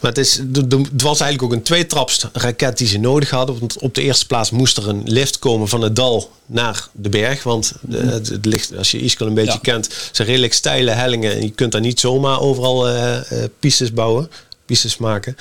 Maar 0.00 0.10
het, 0.10 0.18
is, 0.18 0.40
het 0.52 1.02
was 1.02 1.20
eigenlijk 1.20 1.42
ook 1.42 1.52
een 1.52 1.62
tweetraps 1.64 2.26
raket 2.32 2.78
die 2.78 2.86
ze 2.86 2.98
nodig 2.98 3.30
hadden. 3.30 3.58
Want 3.58 3.78
op 3.78 3.94
de 3.94 4.02
eerste 4.02 4.26
plaats 4.26 4.50
moest 4.50 4.76
er 4.76 4.88
een 4.88 5.02
lift 5.04 5.38
komen 5.38 5.68
van 5.68 5.80
het 5.80 5.96
dal 5.96 6.30
naar 6.46 6.88
de 6.92 7.08
berg. 7.08 7.42
Want 7.42 7.72
de, 7.80 7.96
het, 7.96 8.28
het 8.28 8.44
ligt, 8.44 8.76
als 8.76 8.90
je 8.90 9.00
Iskal 9.00 9.26
een 9.26 9.34
beetje 9.34 9.52
Ja. 9.52 9.58
kent, 9.72 9.88
zijn 10.12 10.28
redelijk 10.28 10.52
steile 10.54 10.90
hellingen. 10.90 11.32
En 11.32 11.42
je 11.42 11.50
kunt 11.50 11.72
daar 11.72 11.80
niet 11.80 12.00
zomaar 12.00 12.40
overal 12.40 12.88
eh, 12.88 13.16
eh, 13.16 13.48
pistes 13.60 13.92
bouwen, 13.92 14.30
pistes 14.66 14.96
maken. 14.96 15.36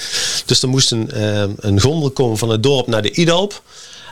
Dus 0.46 0.62
er 0.62 0.70
moest 0.70 0.92
een, 0.92 1.12
eh, 1.12 1.44
een 1.56 1.82
gondel 1.82 2.10
komen 2.12 2.38
van 2.38 2.50
het 2.50 2.64
dorp 2.64 2.88
naar 2.88 3.02
de 3.02 3.12
Idalp. 3.12 3.64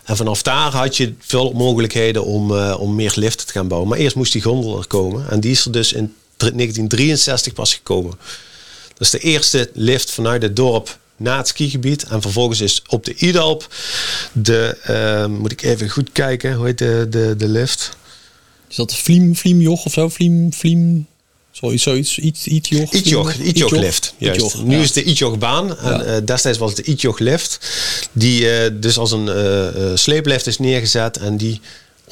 En 0.04 0.16
vanaf 0.18 0.42
daar 0.42 0.72
had 0.72 0.98
je 0.98 1.14
veel 1.20 1.52
mogelijkheden 1.52 2.24
om, 2.26 2.58
eh, 2.58 2.76
om 2.80 2.96
meer 2.96 3.14
liften 3.16 3.46
te 3.48 3.52
gaan 3.54 3.68
bouwen. 3.68 3.90
Maar 3.90 4.00
eerst 4.00 4.16
moest 4.16 4.32
die 4.34 4.42
gondel 4.42 4.78
er 4.78 4.88
komen. 4.88 5.30
En 5.30 5.40
die 5.40 5.52
is 5.52 5.66
er 5.66 5.72
dus 5.72 5.94
in 5.94 6.14
1963 6.38 7.54
pas 7.54 7.74
gekomen. 7.74 8.14
Dat 9.04 9.14
is 9.14 9.20
de 9.22 9.28
eerste 9.28 9.70
lift 9.74 10.12
vanuit 10.12 10.42
het 10.42 10.56
dorp 10.56 10.98
naar 11.18 11.38
het 11.38 11.48
skigebied. 11.48 12.04
En 12.04 12.22
vervolgens 12.22 12.62
is 12.62 12.82
op 12.88 13.06
de 13.06 13.16
Idalp 13.16 13.68
de, 14.32 14.78
eh, 14.84 15.26
moet 15.26 15.52
ik 15.52 15.62
even 15.62 15.90
goed 15.90 16.10
kijken, 16.12 16.54
hoe 16.54 16.66
heet 16.66 16.78
de, 16.78 17.08
de, 17.10 17.36
de 17.38 17.48
lift? 17.48 17.98
Is 18.70 18.76
dat 18.76 18.96
Vliem, 18.96 19.36
Vliemjoch 19.36 19.86
of 19.86 19.94
zo? 19.94 20.10
Vliem, 20.10 20.54
Vliem, 20.54 21.08
zoiets, 21.52 21.84
zoiets, 21.84 22.18
iets, 22.18 22.48
Ietjoch? 22.48 22.92
Itjoch? 22.92 23.34
Itjoch 23.34 23.72
lift. 23.72 24.14
Juist. 24.18 24.42
Itjoch, 24.42 24.64
nu 24.64 24.76
ja. 24.76 24.82
is 24.82 24.92
de 24.92 25.04
Itjoch 25.04 25.38
baan. 25.38 25.78
En 25.78 25.90
Ja. 25.92 26.04
eh, 26.04 26.26
destijds 26.26 26.58
was 26.58 26.74
het 26.76 26.86
de 26.86 26.92
Itjoch 26.92 27.20
lift. 27.20 27.60
Die 28.12 28.50
eh, 28.50 28.72
dus 28.74 28.98
als 28.98 29.12
een 29.12 29.28
eh, 29.30 29.92
sleeplift 29.96 30.48
is 30.48 30.58
neergezet. 30.60 31.18
En 31.18 31.38
die 31.38 31.62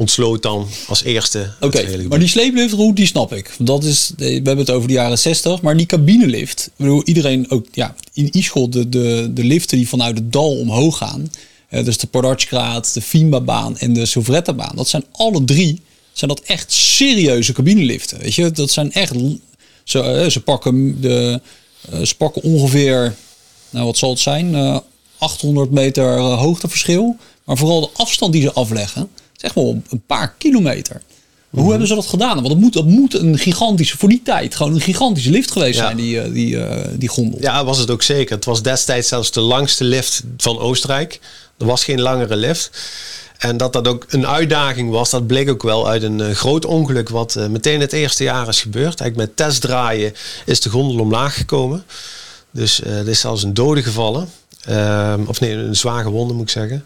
ontsloot 0.01 0.41
dan 0.41 0.67
als 0.87 1.03
eerste 1.03 1.53
Oké, 1.59 2.07
maar 2.09 2.19
die 2.19 2.27
sleepliftroute, 2.27 2.93
die 2.93 3.05
snap 3.05 3.33
ik. 3.33 3.55
Dat 3.59 3.83
is, 3.83 4.11
we 4.17 4.25
hebben 4.25 4.57
het 4.57 4.69
over 4.69 4.87
de 4.87 4.93
jaren 4.93 5.17
60, 5.19 5.61
maar 5.61 5.77
die 5.77 5.85
cabinelift. 5.85 6.65
Ik 6.65 6.73
bedoel, 6.75 7.03
iedereen 7.03 7.49
ook, 7.51 7.65
ja, 7.71 7.95
in 8.13 8.29
Ischot, 8.31 8.73
de, 8.73 8.89
de, 8.89 9.29
de 9.33 9.43
liften 9.43 9.77
die 9.77 9.87
vanuit 9.87 10.17
het 10.17 10.31
dal 10.31 10.57
omhoog 10.59 10.97
gaan. 10.97 11.31
eh, 11.69 11.83
dus 11.85 11.97
de 11.97 12.07
Podartsgraad, 12.07 12.93
de 12.93 13.01
Fimba-baan 13.01 13.77
en 13.77 13.93
de 13.93 14.05
Silvretta-baan. 14.05 14.75
Dat 14.75 14.87
zijn 14.87 15.05
alle 15.11 15.43
drie, 15.43 15.81
zijn 16.13 16.29
dat 16.29 16.41
echt 16.45 16.71
serieuze 16.71 17.53
cabineliften. 17.53 18.19
Weet 18.19 18.35
je, 18.35 18.51
dat 18.51 18.69
zijn 18.71 18.91
echt, 18.91 19.13
ze, 19.83 19.99
eh, 20.01 20.29
ze 20.29 20.39
pakken 20.41 21.01
de, 21.01 21.41
eh, 21.91 22.01
ze 22.01 22.15
pakken 22.15 22.43
ongeveer, 22.43 23.15
nou 23.69 23.85
wat 23.85 23.97
zal 23.97 24.09
het 24.09 24.19
zijn, 24.19 24.55
eh, 24.55 24.77
800 25.17 25.71
meter 25.71 26.17
eh, 26.17 26.39
hoogteverschil. 26.39 27.15
Maar 27.43 27.57
vooral 27.57 27.81
de 27.81 27.89
afstand 27.93 28.33
die 28.33 28.41
ze 28.41 28.51
afleggen, 28.53 29.09
echt 29.43 29.55
wel 29.55 29.81
een 29.89 30.03
paar 30.07 30.33
kilometer. 30.37 30.93
Maar 30.93 31.03
Mhm. 31.49 31.61
Hoe 31.61 31.69
hebben 31.69 31.87
ze 31.87 31.95
dat 31.95 32.05
gedaan? 32.05 32.35
Want 32.35 32.47
dat 32.47 32.57
moet, 32.57 32.73
dat 32.73 32.85
moet 32.85 33.13
een 33.13 33.37
gigantische, 33.37 33.97
voor 33.97 34.09
die 34.09 34.21
tijd, 34.23 34.55
gewoon 34.55 34.73
een 34.73 34.81
gigantische 34.81 35.29
lift 35.29 35.51
geweest 35.51 35.77
Ja. 35.79 35.85
zijn, 35.85 35.97
die, 35.97 36.21
eh, 36.21 36.31
die, 36.33 36.63
eh, 36.63 36.87
die 36.97 37.09
gondel. 37.09 37.41
Ja, 37.41 37.65
was 37.65 37.77
het 37.77 37.89
ook 37.89 38.01
zeker. 38.03 38.35
Het 38.35 38.45
was 38.45 38.61
destijds 38.61 39.07
zelfs 39.07 39.31
de 39.31 39.39
langste 39.41 39.83
lift 39.83 40.23
van 40.37 40.59
Oostenrijk. 40.59 41.19
Er 41.57 41.65
was 41.65 41.83
geen 41.83 42.01
langere 42.01 42.35
lift. 42.35 42.69
En 43.37 43.57
dat 43.57 43.73
dat 43.73 43.87
ook 43.87 44.05
een 44.09 44.27
uitdaging 44.27 44.89
was, 44.89 45.09
dat 45.09 45.27
bleek 45.27 45.49
ook 45.49 45.63
wel 45.63 45.87
uit 45.87 46.03
een 46.03 46.21
eh, 46.21 46.31
groot 46.35 46.65
ongeluk 46.65 47.09
wat 47.09 47.35
meteen 47.49 47.79
het 47.81 47.93
eerste 47.93 48.23
jaar 48.23 48.47
is 48.47 48.61
gebeurd. 48.61 48.99
Eigenlijk 48.99 49.15
met 49.29 49.35
testdraaien 49.47 50.13
is 50.45 50.59
de 50.61 50.69
gondel 50.69 50.99
omlaag 50.99 51.35
gekomen. 51.37 51.83
Dus 52.51 52.81
eh, 52.81 52.99
er 52.99 53.07
is 53.09 53.19
zelfs 53.19 53.43
een 53.43 53.53
dode 53.53 53.83
gevallen. 53.83 54.29
Ehm, 54.61 55.21
of 55.27 55.39
nee, 55.39 55.53
een 55.53 55.75
zwaar 55.75 56.03
gewonde 56.03 56.33
moet 56.33 56.43
ik 56.43 56.49
zeggen. 56.49 56.83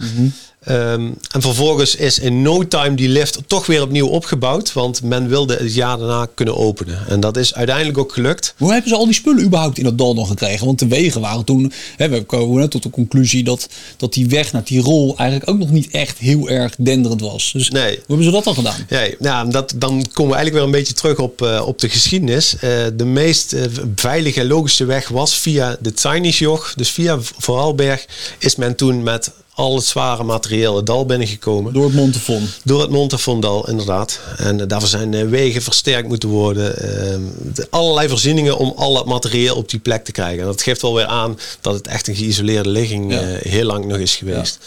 Ehm, 0.65 1.09
en 1.31 1.41
vervolgens 1.41 1.95
is 1.95 2.19
in 2.19 2.41
no 2.41 2.67
time 2.67 2.95
die 2.95 3.09
lift 3.09 3.39
toch 3.47 3.65
weer 3.65 3.81
opnieuw 3.81 4.07
opgebouwd. 4.07 4.73
Want 4.73 5.03
men 5.03 5.27
wilde 5.27 5.55
het 5.55 5.73
jaar 5.73 5.97
daarna 5.97 6.27
kunnen 6.33 6.57
openen. 6.57 7.07
En 7.07 7.19
dat 7.19 7.37
is 7.37 7.53
uiteindelijk 7.53 7.97
ook 7.97 8.13
gelukt. 8.13 8.53
Hoe 8.57 8.71
hebben 8.71 8.89
ze 8.89 8.95
al 8.95 9.05
die 9.05 9.13
spullen 9.13 9.43
überhaupt 9.43 9.77
in 9.77 9.83
dat 9.83 9.97
dal 9.97 10.13
nog 10.13 10.27
gekregen? 10.27 10.65
Want 10.65 10.79
de 10.79 10.87
wegen 10.87 11.21
waren 11.21 11.43
toen, 11.45 11.71
hè, 11.95 12.09
we 12.09 12.23
komen 12.23 12.69
tot 12.69 12.83
de 12.83 12.89
conclusie 12.89 13.43
dat, 13.43 13.69
dat 13.97 14.13
die 14.13 14.27
weg 14.27 14.51
naar 14.51 14.63
Tirol 14.63 15.13
eigenlijk 15.17 15.49
ook 15.49 15.57
nog 15.57 15.71
niet 15.71 15.89
echt 15.91 16.17
heel 16.17 16.49
erg 16.49 16.75
denderend 16.77 17.21
was. 17.21 17.51
Dus 17.53 17.69
Nee. 17.69 17.89
hoe 17.95 18.03
hebben 18.07 18.25
ze 18.25 18.31
dat 18.31 18.43
dan 18.43 18.55
gedaan? 18.55 18.85
Ja, 18.89 19.07
nou, 19.19 19.51
dat, 19.51 19.73
dan 19.75 19.89
komen 20.13 20.31
we 20.31 20.37
eigenlijk 20.37 20.53
weer 20.53 20.63
een 20.63 20.71
beetje 20.71 20.93
terug 20.93 21.17
op, 21.19 21.41
eh, 21.41 21.63
op 21.67 21.79
de 21.79 21.89
geschiedenis. 21.89 22.55
Eh, 22.55 22.69
de 22.93 23.05
meest 23.05 23.53
eh, 23.53 23.63
veilige 23.95 24.39
en 24.39 24.47
logische 24.47 24.85
weg 24.85 25.07
was 25.07 25.33
via 25.37 25.77
de 25.79 25.93
Tsainischjoch. 25.93 26.73
Dus 26.75 26.89
via 26.89 27.17
Vooralberg 27.37 28.05
is 28.39 28.55
men 28.55 28.75
toen 28.75 29.03
met 29.03 29.31
al 29.55 29.75
het 29.75 29.85
zware 29.85 30.23
materieel 30.23 30.75
het 30.75 30.85
dal 30.85 31.05
binnengekomen. 31.05 31.73
Door 31.73 31.83
het 31.85 31.93
Montefon. 31.93 32.47
Door 32.63 32.81
het 32.81 32.89
Montefondal, 32.89 33.69
inderdaad. 33.69 34.19
En 34.37 34.61
eh, 34.61 34.67
daarvoor 34.67 34.89
zijn 34.89 35.13
eh, 35.13 35.27
wegen 35.27 35.61
versterkt 35.61 36.07
moeten 36.07 36.29
worden. 36.29 36.77
Ehm, 36.77 37.21
allerlei 37.69 38.09
voorzieningen 38.09 38.57
om 38.57 38.73
al 38.75 38.95
het 38.97 39.05
materieel 39.05 39.55
op 39.55 39.69
die 39.69 39.79
plek 39.79 40.05
te 40.05 40.11
krijgen. 40.11 40.39
En 40.39 40.45
dat 40.45 40.61
geeft 40.61 40.81
wel 40.81 40.93
weer 40.95 41.05
aan 41.05 41.39
dat 41.61 41.73
het 41.73 41.87
echt 41.87 42.07
een 42.07 42.15
geïsoleerde 42.15 42.69
ligging 42.69 43.11
Ja. 43.13 43.19
eh, 43.21 43.51
heel 43.51 43.65
lang 43.65 43.85
nog 43.85 43.97
is 43.97 44.15
geweest. 44.15 44.57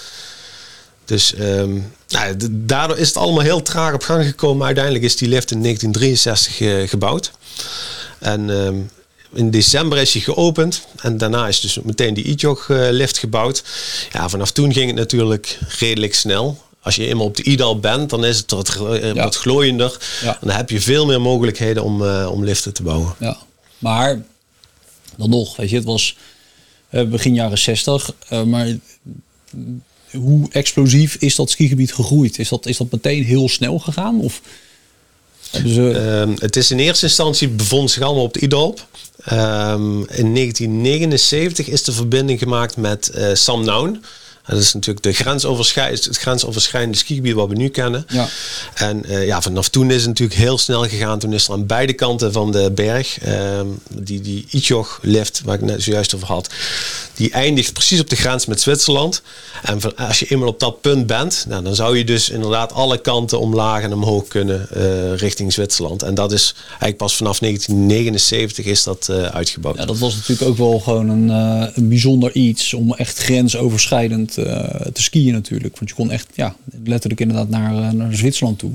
Dus 1.04 1.35
ehm, 1.35 1.78
nou, 2.09 2.37
daardoor 2.50 2.99
is 2.99 3.09
het 3.09 3.16
allemaal 3.16 3.42
heel 3.42 3.62
traag 3.62 3.95
op 3.95 4.02
gang 4.02 4.25
gekomen. 4.25 4.66
Uiteindelijk 4.66 5.04
is 5.04 5.16
die 5.16 5.28
lift 5.28 5.50
in 5.50 5.62
1963 5.62 6.61
eh, 6.61 6.88
gebouwd. 6.88 7.30
En 8.18 8.50
ehm, 8.50 8.75
in 9.33 9.51
december 9.51 9.99
is 9.99 10.13
hij 10.13 10.23
geopend. 10.23 10.87
En 11.03 11.19
daarna 11.19 11.49
is 11.49 11.61
dus 11.61 11.79
meteen 11.83 12.15
die 12.15 12.37
eh, 12.37 12.89
lift 12.91 13.19
gebouwd. 13.19 13.63
Ja, 14.13 14.29
vanaf 14.29 14.51
toen 14.51 14.73
ging 14.73 14.87
het 14.87 14.97
natuurlijk 14.97 15.59
redelijk 15.79 16.15
snel. 16.15 16.59
Als 16.83 16.97
je 16.97 17.07
eenmaal 17.07 17.27
op 17.27 17.37
de 17.37 17.43
IDAL 17.43 17.79
bent, 17.79 18.11
dan 18.11 18.25
is 18.25 18.37
het 18.39 18.51
wat, 18.51 18.69
eh, 18.77 19.15
Ja. 19.15 19.23
wat 19.23 19.37
glooiender. 19.37 19.99
Ja. 20.23 20.33
En 20.41 20.47
dan 20.47 20.57
heb 20.57 20.71
je 20.71 20.81
veel 20.81 21.07
meer 21.07 21.21
mogelijkheden 21.21 21.83
om, 21.83 22.05
eh, 22.05 22.29
om 22.33 22.45
liften 22.45 22.73
te 22.73 22.83
bouwen. 22.83 23.15
Ja, 23.19 23.39
maar 23.79 24.23
dan 25.17 25.31
nog, 25.31 25.57
weet 25.57 25.71
je, 25.71 25.77
het 25.77 25.85
was 25.85 26.17
begin 26.91 27.35
jaren 27.35 27.59
60, 27.59 28.13
eh, 28.29 28.43
maar 28.43 28.77
hoe 30.11 30.49
explosief 30.51 31.15
is 31.15 31.35
dat 31.35 31.51
skigebied 31.51 31.95
gegroeid? 31.95 32.39
Is 32.39 32.49
dat, 32.49 32.67
is 32.67 32.77
dat 32.77 32.91
meteen 32.91 33.25
heel 33.25 33.49
snel 33.49 33.79
gegaan? 33.79 34.21
Of 34.21 34.41
ze... 35.51 35.91
Ehm, 35.91 36.37
het 36.39 36.57
is 36.57 36.71
in 36.71 36.79
eerste 36.79 37.07
instantie 37.07 37.49
bevond 37.49 37.91
zich 37.91 38.03
allemaal 38.03 38.23
op 38.25 38.33
de 38.33 38.41
IDOLP. 38.41 38.87
Ehm, 39.25 40.01
in 40.01 40.33
1979 40.33 41.69
is 41.69 41.85
de 41.85 41.93
verbinding 41.93 42.39
gemaakt 42.39 42.77
met 42.77 43.09
eh 43.09 43.35
Sam 43.35 43.65
Naun. 43.65 44.05
Dat 44.49 44.59
is 44.59 44.73
natuurlijk 44.75 45.02
de 45.05 45.12
grensoverschrijdende, 45.12 46.02
het 46.09 46.17
grensoverschrijdende 46.19 46.97
skigebied 46.99 47.35
wat 47.35 47.49
we 47.49 47.55
nu 47.55 47.69
kennen. 47.69 48.07
Ja. 48.09 48.28
En 48.75 49.05
eh, 49.05 49.26
ja, 49.26 49.43
vanaf 49.43 49.69
toen 49.69 49.90
is 49.90 49.97
het 49.97 50.07
natuurlijk 50.07 50.38
heel 50.38 50.59
snel 50.59 50.83
gegaan. 50.88 51.19
Toen 51.19 51.33
is 51.33 51.47
er 51.47 51.52
aan 51.52 51.67
beide 51.67 51.93
kanten 51.93 52.33
van 52.33 52.52
de 52.52 52.71
berg, 52.75 53.19
ehm, 53.19 53.67
die, 53.90 54.21
die 54.21 54.47
Itjoch 54.50 54.99
lift, 55.02 55.40
waar 55.45 55.55
ik 55.55 55.61
net 55.61 55.83
zojuist 55.83 56.14
over 56.14 56.26
had, 56.26 56.49
die 57.14 57.31
eindigt 57.31 57.73
precies 57.73 58.00
op 58.00 58.11
de 58.11 58.17
grens 58.17 58.47
met 58.47 58.61
Zwitserland. 58.61 59.23
En 59.62 59.81
van- 59.81 59.97
als 59.97 60.19
je 60.19 60.26
eenmaal 60.26 60.49
op 60.49 60.61
dat 60.61 60.81
punt 60.81 61.07
bent, 61.07 61.45
nou, 61.49 61.62
dan 61.64 61.75
zou 61.75 61.99
je 61.99 62.05
dus 62.05 62.28
inderdaad 62.31 62.73
alle 62.73 63.00
kanten 63.00 63.40
omlaag 63.40 63.83
en 63.83 63.93
omhoog 63.93 64.28
kunnen 64.28 64.69
eh, 64.71 65.14
richting 65.17 65.52
Zwitserland. 65.52 66.02
En 66.02 66.14
dat 66.14 66.33
is 66.33 66.55
eigenlijk 66.69 66.97
pas 66.97 67.17
vanaf 67.17 67.38
1979 67.38 68.64
is 68.64 68.83
dat 68.83 69.09
eh, 69.09 69.23
uitgebouwd. 69.23 69.76
Ja, 69.76 69.85
dat 69.85 69.99
was 69.99 70.14
natuurlijk 70.14 70.49
ook 70.50 70.57
wel 70.57 70.78
gewoon 70.81 71.09
een, 71.09 71.28
een 71.75 71.88
bijzonder 71.88 72.33
iets 72.35 72.75
om 72.75 72.95
echt 72.95 73.19
grensoverschrijdend 73.19 74.38
te 74.92 75.02
skiën 75.02 75.33
natuurlijk. 75.33 75.78
Want 75.78 75.88
je 75.90 75.97
kon 75.97 76.11
echt, 76.11 76.26
ja, 76.35 76.57
letterlijk 76.85 77.21
inderdaad 77.21 77.49
naar, 77.49 77.76
eh, 77.83 77.90
naar 77.90 78.14
Zwitserland 78.14 78.59
toe. 78.59 78.71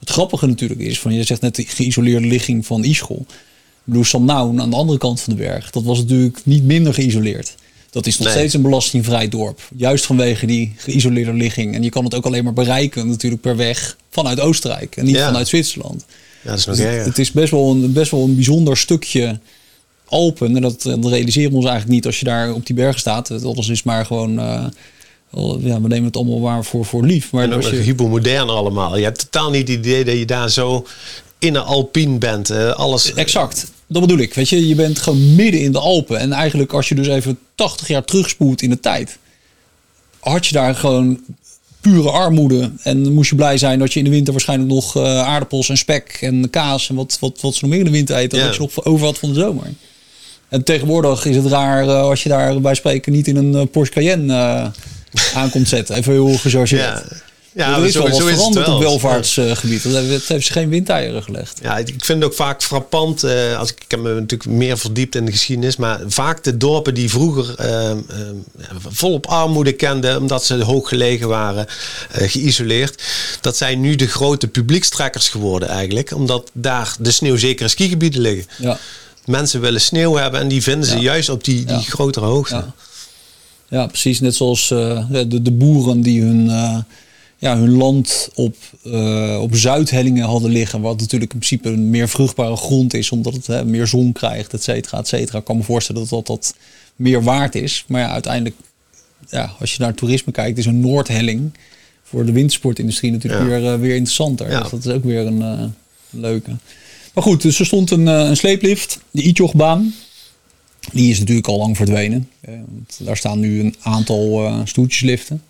Het 0.00 0.10
grappige 0.10 0.46
natuurlijk 0.46 0.80
is, 0.80 0.98
van 0.98 1.14
je 1.14 1.22
zegt 1.24 1.40
net 1.40 1.54
de 1.54 1.64
geïsoleerde 1.66 2.26
ligging 2.26 2.66
van 2.66 2.84
Ischol. 2.84 3.24
Ik 3.28 3.92
bedoel, 3.92 4.04
Samnaun 4.04 4.60
aan 4.60 4.70
de 4.70 4.76
andere 4.76 4.98
kant 4.98 5.20
van 5.20 5.32
de 5.36 5.42
berg, 5.42 5.70
dat 5.70 5.82
was 5.82 5.98
natuurlijk 5.98 6.40
niet 6.44 6.64
minder 6.64 6.94
geïsoleerd. 6.94 7.54
Dat 7.90 8.06
is 8.06 8.18
nog 8.18 8.26
Nee. 8.28 8.36
steeds 8.36 8.54
een 8.54 8.62
belastingvrij 8.62 9.28
dorp. 9.28 9.68
Juist 9.76 10.06
vanwege 10.06 10.46
die 10.46 10.72
geïsoleerde 10.76 11.32
ligging. 11.32 11.74
En 11.74 11.82
je 11.82 11.90
kan 11.90 12.04
het 12.04 12.14
ook 12.14 12.26
alleen 12.26 12.44
maar 12.44 12.52
bereiken 12.52 13.08
natuurlijk 13.08 13.42
per 13.42 13.56
weg 13.56 13.96
vanuit 14.10 14.40
Oostenrijk 14.40 14.96
en 14.96 15.04
niet 15.04 15.14
Ja. 15.14 15.26
vanuit 15.26 15.48
Zwitserland. 15.48 16.04
Ja, 16.42 16.50
dat 16.50 16.58
is 16.58 16.64
nog 16.66 16.76
Dus 16.76 17.04
het 17.04 17.18
is 17.18 17.30
best 17.32 17.50
wel, 17.50 17.70
een, 17.70 17.92
best 17.92 18.10
wel 18.10 18.24
een 18.24 18.34
bijzonder 18.34 18.76
stukje 18.76 19.38
Alpen. 20.08 20.56
En 20.56 20.62
dat, 20.62 20.82
dat 20.82 21.06
realiseren 21.06 21.50
we 21.50 21.56
ons 21.56 21.64
eigenlijk 21.66 21.94
niet 21.94 22.06
als 22.06 22.18
je 22.18 22.24
daar 22.24 22.52
op 22.54 22.66
die 22.66 22.76
bergen 22.76 23.00
staat. 23.00 23.28
Het 23.28 23.44
Alles 23.44 23.68
is 23.68 23.82
maar 23.82 24.06
gewoon... 24.06 24.38
eh, 24.38 24.64
ja, 25.58 25.80
we 25.80 25.88
nemen 25.88 26.04
het 26.04 26.16
allemaal 26.16 26.40
waar 26.40 26.64
voor, 26.64 26.84
voor 26.84 27.04
lief. 27.04 27.32
Maar 27.32 27.42
En 27.42 27.52
ook 27.52 27.62
je, 27.62 27.76
hypermodern 27.76 28.48
allemaal. 28.48 28.96
Je 28.96 29.04
hebt 29.04 29.18
totaal 29.18 29.50
niet 29.50 29.68
het 29.68 29.78
idee 29.78 30.04
dat 30.04 30.18
je 30.18 30.26
daar 30.26 30.50
zo 30.50 30.86
in 31.38 31.54
een 31.54 31.62
alpien 31.62 32.18
bent. 32.18 32.50
eh, 32.50 32.70
alles. 32.70 33.14
exact, 33.14 33.72
dat 33.86 34.00
bedoel 34.02 34.18
ik. 34.18 34.34
Weet 34.34 34.48
je, 34.48 34.68
je 34.68 34.74
bent 34.74 34.98
gewoon 34.98 35.34
midden 35.34 35.60
in 35.60 35.72
de 35.72 35.78
Alpen. 35.78 36.18
En 36.18 36.32
eigenlijk 36.32 36.72
als 36.72 36.88
je 36.88 36.94
dus 36.94 37.06
even 37.06 37.38
80 37.54 37.88
jaar 37.88 38.04
terugspoelt 38.04 38.62
in 38.62 38.70
de 38.70 38.80
tijd... 38.80 39.18
had 40.20 40.46
je 40.46 40.52
daar 40.52 40.74
gewoon 40.74 41.20
pure 41.80 42.10
armoede. 42.10 42.70
En 42.82 43.12
moest 43.12 43.30
je 43.30 43.36
blij 43.36 43.58
zijn 43.58 43.78
dat 43.78 43.92
je 43.92 43.98
in 43.98 44.04
de 44.04 44.10
winter 44.10 44.32
waarschijnlijk 44.32 44.70
nog 44.70 44.96
eh, 44.96 45.02
aardappels 45.02 45.68
en 45.68 45.76
spek 45.76 46.18
en 46.20 46.50
kaas... 46.50 46.88
en 46.88 46.94
wat, 46.94 47.16
wat, 47.20 47.40
wat 47.40 47.54
ze 47.54 47.58
nog 47.60 47.70
meer 47.70 47.78
in 47.78 47.86
de 47.86 47.90
winter 47.90 48.16
eten... 48.16 48.38
Dat 48.38 48.54
je 48.54 48.60
nog 48.60 48.84
over 48.84 49.06
had 49.06 49.18
van 49.18 49.32
de 49.32 49.40
zomer. 49.40 49.66
En 50.48 50.64
tegenwoordig 50.64 51.24
is 51.24 51.36
het 51.36 51.46
raar 51.46 51.82
eh, 51.82 52.00
als 52.00 52.22
je 52.22 52.28
daar 52.28 52.60
bij 52.60 52.74
spreken 52.74 53.12
niet 53.12 53.28
in 53.28 53.36
een 53.36 53.68
Porsche 53.68 53.94
Cayenne 53.94 54.72
aan 55.34 55.50
komt 55.50 55.68
zetten. 55.68 55.94
Even 55.94 56.12
heel 56.12 56.36
gechargeerd. 56.38 57.02
Ja. 57.08 57.24
Ja, 57.56 57.76
er 57.76 57.84
is 57.84 57.94
wel 57.94 58.08
wat 58.08 58.22
veranderd 58.22 58.68
op 58.68 58.80
welvaartsgebied. 58.80 59.92
Dat 59.92 60.04
heeft 60.26 60.46
ze 60.46 60.52
geen 60.52 60.68
windeieren 60.68 61.22
gelegd. 61.22 61.58
Ja, 61.62 61.78
ik 61.78 62.04
vind 62.04 62.22
het 62.22 62.24
ook 62.24 62.34
vaak 62.34 62.62
frappant. 62.62 63.24
Uh, 63.24 63.58
als 63.58 63.70
ik, 63.70 63.80
ik 63.80 63.90
heb 63.90 64.00
me 64.00 64.14
natuurlijk 64.14 64.50
meer 64.50 64.78
verdiept 64.78 65.14
in 65.14 65.24
de 65.24 65.32
geschiedenis. 65.32 65.76
Maar 65.76 66.00
vaak 66.06 66.44
de 66.44 66.56
dorpen 66.56 66.94
die 66.94 67.10
vroeger 67.10 67.54
uh, 67.60 67.90
uh, 67.90 67.96
volop 68.88 69.26
armoede 69.26 69.72
kenden. 69.72 70.18
Omdat 70.18 70.44
ze 70.44 70.62
hoog 70.62 70.88
gelegen 70.88 71.28
waren, 71.28 71.66
geïsoleerd. 72.10 73.02
Dat 73.40 73.56
zijn 73.56 73.80
nu 73.80 73.96
de 73.96 74.08
grote 74.08 74.48
publiekstrekkers 74.48 75.28
geworden 75.28 75.68
eigenlijk. 75.68 76.12
Omdat 76.14 76.50
daar 76.52 76.96
de 76.98 77.10
sneeuwzekere 77.10 77.68
skigebieden 77.68 78.20
liggen. 78.20 78.46
Ja. 78.58 78.78
Mensen 79.24 79.60
willen 79.60 79.80
sneeuw 79.80 80.14
hebben 80.14 80.40
en 80.40 80.48
die 80.48 80.62
vinden 80.62 80.88
ze 80.88 80.98
juist 80.98 81.28
op 81.28 81.44
die, 81.44 81.64
die 81.64 81.90
grotere 81.90 82.26
hoogte. 82.26 82.64
Ja. 83.68 83.86
precies. 83.86 84.20
Net 84.20 84.34
zoals 84.34 84.68
de, 84.68 85.42
de 85.42 85.52
boeren 85.52 86.00
die 86.00 86.22
hun 86.22 86.50
ja, 87.38 87.58
hun 87.58 87.70
land 87.70 88.28
op, 88.34 88.56
uh, 88.84 89.38
op 89.42 89.56
zuidhellingen 89.56 90.24
hadden 90.24 90.50
liggen. 90.50 90.80
Wat 90.80 91.00
natuurlijk 91.00 91.32
in 91.32 91.38
principe 91.38 91.68
een 91.68 91.90
meer 91.90 92.08
vruchtbare 92.08 92.56
grond 92.56 92.94
is, 92.94 93.10
omdat 93.10 93.34
het 93.34 93.46
hè, 93.46 93.64
meer 93.64 93.86
zon 93.86 94.12
krijgt, 94.12 94.52
et 94.52 94.62
cetera, 94.62 94.98
et 94.98 95.08
cetera. 95.08 95.38
Ik 95.38 95.44
kan 95.44 95.56
me 95.56 95.62
voorstellen 95.62 96.00
dat 96.00 96.10
dat, 96.10 96.26
dat 96.26 96.54
meer 96.96 97.22
waard 97.22 97.54
is. 97.54 97.84
Maar 97.88 98.00
ja, 98.00 98.10
uiteindelijk, 98.10 98.56
ja, 99.28 99.52
als 99.60 99.74
je 99.74 99.82
naar 99.82 99.94
toerisme 99.94 100.32
kijkt, 100.32 100.58
is 100.58 100.66
een 100.66 100.80
noordhelling 100.80 101.52
voor 102.02 102.26
de 102.26 102.32
wintersportindustrie 102.32 103.12
natuurlijk 103.12 103.44
weer, 103.44 103.80
weer 103.80 103.94
interessanter. 103.94 104.50
Ja. 104.50 104.60
Dus 104.60 104.70
dat 104.70 104.84
is 104.84 104.92
ook 104.92 105.04
weer 105.04 105.26
een 105.26 105.74
leuke. 106.10 106.50
Maar 107.14 107.24
goed, 107.24 107.42
dus 107.42 107.58
er 107.58 107.66
stond 107.66 107.90
een, 107.90 108.06
een 108.06 108.36
sleeplift, 108.36 108.98
de 109.10 109.22
Itjochbaan. 109.22 109.94
Die 110.92 111.10
is 111.10 111.18
natuurlijk 111.18 111.46
al 111.46 111.58
lang 111.58 111.76
verdwenen. 111.76 112.28
daar 112.98 113.16
staan 113.16 113.40
nu 113.40 113.60
een 113.60 113.74
aantal 113.80 114.50
stoeltjesliften. 114.64 115.42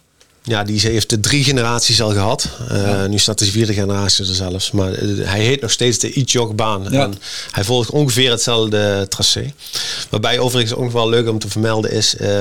Ja, 0.48 0.64
die 0.64 0.80
heeft 0.80 1.10
de 1.10 1.20
drie 1.20 1.44
generaties 1.44 2.02
al 2.02 2.10
gehad. 2.10 2.48
Uh, 2.72 3.04
Nu 3.04 3.18
staat 3.18 3.38
de 3.38 3.44
vierde 3.44 3.74
generatie 3.74 4.26
er 4.26 4.34
zelfs. 4.34 4.70
Maar 4.70 4.92
eh, 4.92 5.08
hij 5.22 5.40
heet 5.40 5.60
nog 5.60 5.70
steeds 5.70 5.98
de 5.98 6.12
Ichog-baan. 6.12 6.92
En 6.92 7.14
hij 7.50 7.64
volgt 7.64 7.90
ongeveer 7.90 8.30
hetzelfde 8.30 9.06
tracé. 9.08 9.52
Waarbij 10.10 10.38
overigens 10.38 10.74
ook 10.74 10.92
wel 10.92 11.08
leuk 11.08 11.28
om 11.28 11.38
te 11.38 11.48
vermelden 11.48 11.90
is... 11.90 12.14
Uh, 12.20 12.40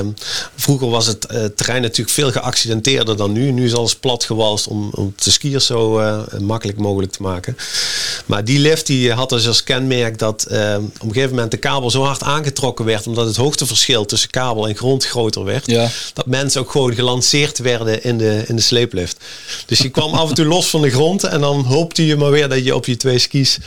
vroeger 0.56 0.90
was 0.90 1.08
het 1.08 1.28
uh, 1.32 1.46
terrein 1.46 1.82
natuurlijk 1.82 2.10
veel 2.10 2.32
geaccidenteerder 2.32 3.18
dan 3.18 3.32
nu. 3.32 3.52
Nu 3.52 3.66
is 3.66 3.74
alles 3.74 3.96
plat 3.96 4.24
gewalst 4.24 4.68
om, 4.68 4.90
om 4.92 5.14
de 5.24 5.32
skiers 5.32 5.66
zo 5.66 6.02
makkelijk 6.40 6.78
mogelijk 6.78 7.12
te 7.12 7.22
maken. 7.22 7.58
Maar 8.26 8.44
die 8.44 8.60
lift 8.60 8.88
die 8.88 9.12
had 9.12 9.30
dus 9.30 9.48
als 9.48 9.64
kenmerk 9.64 10.20
dat 10.20 10.44
ehm, 10.44 10.84
op 10.84 11.02
een 11.02 11.14
gegeven 11.14 11.30
moment 11.30 11.52
de 11.52 11.58
kabel 11.58 11.92
zo 11.92 12.04
hard 12.04 12.24
aangetrokken 12.24 12.86
werd... 12.86 13.08
omdat 13.08 13.26
het 13.26 13.36
hoogteverschil 13.36 14.06
tussen 14.06 14.30
kabel 14.30 14.68
en 14.68 14.76
grond 14.76 15.06
groter 15.06 15.44
werd. 15.44 15.66
Ja. 15.66 15.90
Dat 16.14 16.26
mensen 16.26 16.62
ook 16.62 16.72
gewoon 16.72 16.94
gelanceerd 16.94 17.58
werden 17.58 17.95
in 18.02 18.18
de, 18.18 18.44
in 18.48 18.56
de 18.56 18.62
sleeplift. 18.62 19.24
Dus 19.66 19.80
je 19.80 19.90
kwam 19.90 20.14
af 20.14 20.30
en 20.30 20.36
toe 20.36 20.46
los 20.46 20.70
van 20.70 20.82
de 20.82 20.90
grond 20.90 21.24
en 21.24 21.42
dan 21.42 21.64
hoopte 21.64 22.06
je 22.06 22.16
maar 22.16 22.32
weer 22.32 22.50
dat 22.50 22.66
je 22.66 22.76
op 22.76 22.86
je 22.86 22.98
twee 22.98 23.20
skis 23.20 23.60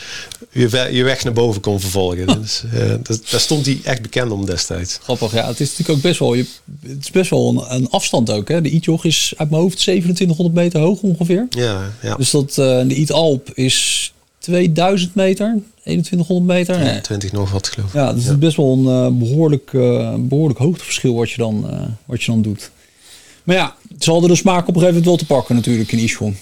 je, 0.50 0.88
je 0.92 1.04
weg 1.04 1.24
naar 1.24 1.32
boven 1.32 1.60
kon 1.60 1.80
vervolgen. 1.80 2.26
Dus, 2.26 2.62
uh, 2.74 2.94
daar 3.30 3.40
stond 3.40 3.66
hij 3.66 3.80
echt 3.84 4.02
bekend 4.02 4.30
om 4.30 4.46
destijds. 4.46 4.98
Grappig, 5.02 5.32
ja. 5.32 5.46
Het 5.46 5.60
is 5.60 5.68
natuurlijk 5.68 5.98
ook 5.98 6.02
best 6.02 6.18
wel, 6.18 6.34
je, 6.34 6.46
het 6.86 7.00
is 7.00 7.10
best 7.10 7.30
wel 7.30 7.48
een, 7.48 7.74
een 7.74 7.90
afstand 7.90 8.30
ook. 8.30 8.48
Hè? 8.48 8.60
De 8.60 8.70
Ietjog 8.70 9.04
is 9.04 9.32
uit 9.36 9.50
mijn 9.50 9.62
hoofd 9.62 9.78
2700 9.78 10.56
meter 10.56 10.80
hoog 10.80 11.00
ongeveer. 11.00 11.46
Ja, 11.50 11.92
ja. 12.02 12.14
Dus 12.14 12.30
dat, 12.30 12.48
uh, 12.50 12.56
de 12.86 12.94
Iet-Alp 12.94 13.50
is 13.54 14.12
2000 14.38 15.14
meter, 15.14 15.58
2100 15.82 16.58
meter. 16.58 16.84
Ja, 16.84 17.00
20 17.00 17.32
nog 17.32 17.50
wat 17.50 17.68
geloof 17.68 17.88
ik. 17.88 17.94
Ja, 17.94 18.12
dus 18.12 18.22
het 18.22 18.32
is 18.32 18.38
best 18.38 18.56
wel 18.56 18.72
een 18.72 19.12
uh, 19.12 19.18
behoorlijk, 19.18 19.72
uh, 19.72 20.14
behoorlijk 20.18 20.58
hoogteverschil 20.58 21.14
wat 21.14 21.30
je, 21.30 21.36
dan, 21.36 21.66
uh, 21.70 21.80
wat 22.04 22.22
je 22.22 22.30
dan 22.30 22.42
doet. 22.42 22.70
Maar 23.48 23.56
ja, 23.56 23.74
ze 23.98 24.10
hadden 24.10 24.30
de 24.30 24.36
smaak 24.36 24.68
op 24.68 24.74
een 24.74 24.80
gegeven 24.80 24.86
moment 24.86 25.04
wel 25.04 25.16
te 25.16 25.26
pakken 25.26 25.54
natuurlijk 25.54 25.92
in 25.92 25.98
Ischon. 25.98 26.36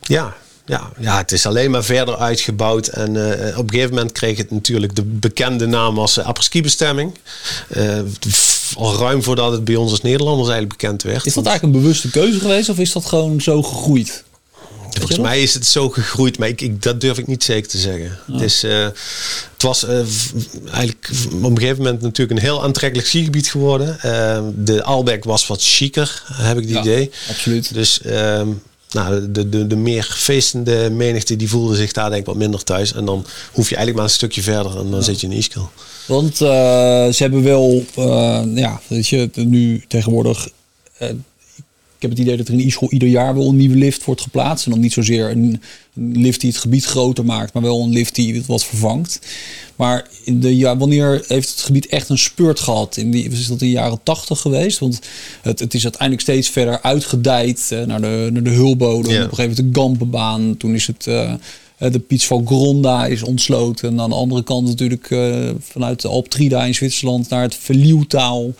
Ja, 0.00 0.34
ja, 0.66 0.92
ja, 0.98 1.16
het 1.16 1.32
is 1.32 1.46
alleen 1.46 1.70
maar 1.70 1.84
verder 1.84 2.16
uitgebouwd. 2.16 2.86
En 2.86 3.14
uh, 3.14 3.58
op 3.58 3.64
een 3.64 3.70
gegeven 3.70 3.94
moment 3.94 4.12
kreeg 4.12 4.38
het 4.38 4.50
natuurlijk 4.50 4.94
de 4.94 5.02
bekende 5.02 5.66
naam 5.66 5.98
als 5.98 6.18
uh, 6.18 6.62
bestemming 6.62 7.12
Uh, 7.76 7.98
al 8.76 8.96
ruim 8.96 9.22
voordat 9.22 9.52
het 9.52 9.64
bij 9.64 9.76
ons 9.76 9.90
als 9.90 10.00
Nederlanders 10.00 10.48
eigenlijk 10.48 10.78
bekend 10.78 11.02
werd. 11.02 11.26
Is 11.26 11.34
dat 11.34 11.46
eigenlijk 11.46 11.76
een 11.76 11.82
bewuste 11.82 12.10
keuze 12.10 12.40
geweest 12.40 12.68
of 12.68 12.78
is 12.78 12.92
dat 12.92 13.06
gewoon 13.06 13.40
zo 13.40 13.62
gegroeid? 13.62 14.24
Volgens 14.98 15.18
mij 15.18 15.42
is 15.42 15.54
het 15.54 15.66
zo 15.66 15.90
gegroeid, 15.90 16.38
maar 16.38 16.48
ik, 16.48 16.60
ik, 16.60 16.82
dat 16.82 17.00
durf 17.00 17.18
ik 17.18 17.26
niet 17.26 17.44
zeker 17.44 17.68
te 17.70 17.78
zeggen. 17.78 18.18
Het, 18.32 18.40
is, 18.40 18.64
uh, 18.64 18.84
het 19.52 19.62
was 19.62 19.84
uh, 19.84 19.90
eigenlijk 20.70 21.10
op 21.32 21.42
een 21.42 21.58
gegeven 21.58 21.76
moment 21.76 22.00
natuurlijk 22.02 22.38
een 22.38 22.44
heel 22.44 22.62
aantrekkelijk 22.62 23.08
skigebied 23.08 23.50
geworden. 23.50 23.98
Uh, 24.04 24.38
de 24.54 24.82
Albeck 24.82 25.24
was 25.24 25.46
wat 25.46 25.62
chiquer, 25.62 26.22
heb 26.32 26.56
ik 26.56 26.62
het 26.62 26.72
ja, 26.72 26.80
idee. 26.80 27.10
Absoluut. 27.28 27.74
Dus 27.74 28.00
ehm, 28.00 28.48
nou, 28.90 29.32
de, 29.32 29.48
de, 29.48 29.66
de 29.66 29.76
meer 29.76 30.08
feestende 30.14 30.90
menigte 30.90 31.36
die 31.36 31.48
voelde 31.48 31.76
zich 31.76 31.92
daar 31.92 32.08
denk 32.08 32.20
ik 32.20 32.26
wat 32.26 32.36
minder 32.36 32.64
thuis. 32.64 32.92
En 32.92 33.04
dan 33.04 33.26
hoef 33.52 33.68
je 33.68 33.76
eigenlijk 33.76 33.96
maar 33.96 34.04
een 34.04 34.18
stukje 34.18 34.42
verder 34.42 34.78
en 34.78 34.90
dan 34.90 35.02
zit 35.02 35.20
je 35.20 35.26
in 35.26 35.32
Iskil. 35.32 35.70
Want 36.06 36.36
ze 36.36 37.16
hebben 37.16 37.42
wel, 37.42 37.84
ja, 38.54 38.80
weet 38.86 39.08
je, 39.08 39.30
nu 39.34 39.84
tegenwoordig 39.88 40.48
heb 42.04 42.10
het 42.10 42.20
idee 42.20 42.36
dat 42.36 42.48
er 42.48 42.54
in 42.54 42.66
Ischol 42.66 42.90
ieder 42.90 43.08
jaar 43.08 43.34
wel 43.34 43.48
een 43.48 43.56
nieuwe 43.56 43.76
lift 43.76 44.04
wordt 44.04 44.20
geplaatst. 44.20 44.64
En 44.64 44.70
dan 44.70 44.80
niet 44.80 44.92
zozeer 44.92 45.30
een, 45.30 45.62
lift 45.94 46.40
die 46.40 46.50
het 46.50 46.58
gebied 46.58 46.84
groter 46.84 47.24
maakt, 47.24 47.52
maar 47.52 47.62
wel 47.62 47.82
een 47.82 47.92
lift 47.92 48.14
die 48.14 48.34
het 48.34 48.46
wat 48.46 48.64
vervangt. 48.64 49.20
Maar 49.76 50.06
in 50.24 50.40
de, 50.40 50.56
ja, 50.56 50.76
wanneer 50.76 51.24
heeft 51.26 51.50
het 51.50 51.60
gebied 51.60 51.86
echt 51.86 52.08
een 52.08 52.18
spurt 52.18 52.60
gehad? 52.60 52.96
In 52.96 53.10
die, 53.10 53.28
is 53.30 53.46
dat 53.46 53.60
in 53.60 53.66
de 53.66 53.72
jaren 53.72 54.00
tachtig 54.02 54.40
geweest? 54.40 54.78
Want 54.78 55.00
het, 55.42 55.58
het 55.58 55.74
is 55.74 55.82
uiteindelijk 55.82 56.22
steeds 56.22 56.48
verder 56.48 56.82
uitgedijd 56.82 57.70
uh, 57.72 57.82
naar, 57.82 58.00
de, 58.00 58.28
naar 58.32 58.42
de 58.42 58.50
hulbodem. 58.50 59.14
Op 59.14 59.30
een 59.30 59.36
gegeven 59.36 59.54
moment 59.56 59.74
de 59.74 59.80
Gampenbaan. 59.80 60.56
Toen 60.56 60.74
is 60.74 60.86
het... 60.86 61.06
Uh, 61.06 61.34
de 61.78 61.98
Piets 61.98 62.26
van 62.26 62.46
Gronda 62.46 63.06
is 63.06 63.22
ontsloten. 63.22 63.88
En 63.88 64.00
aan 64.00 64.10
de 64.10 64.16
andere 64.16 64.42
kant 64.42 64.66
natuurlijk 64.66 65.10
uh, 65.10 65.50
vanuit 65.58 66.00
de 66.00 66.08
Alptrida 66.08 66.64
in 66.64 66.74
Zwitserland 66.74 67.28
naar 67.28 67.42
het 67.42 67.54
Verlieuwtaal 67.54 68.52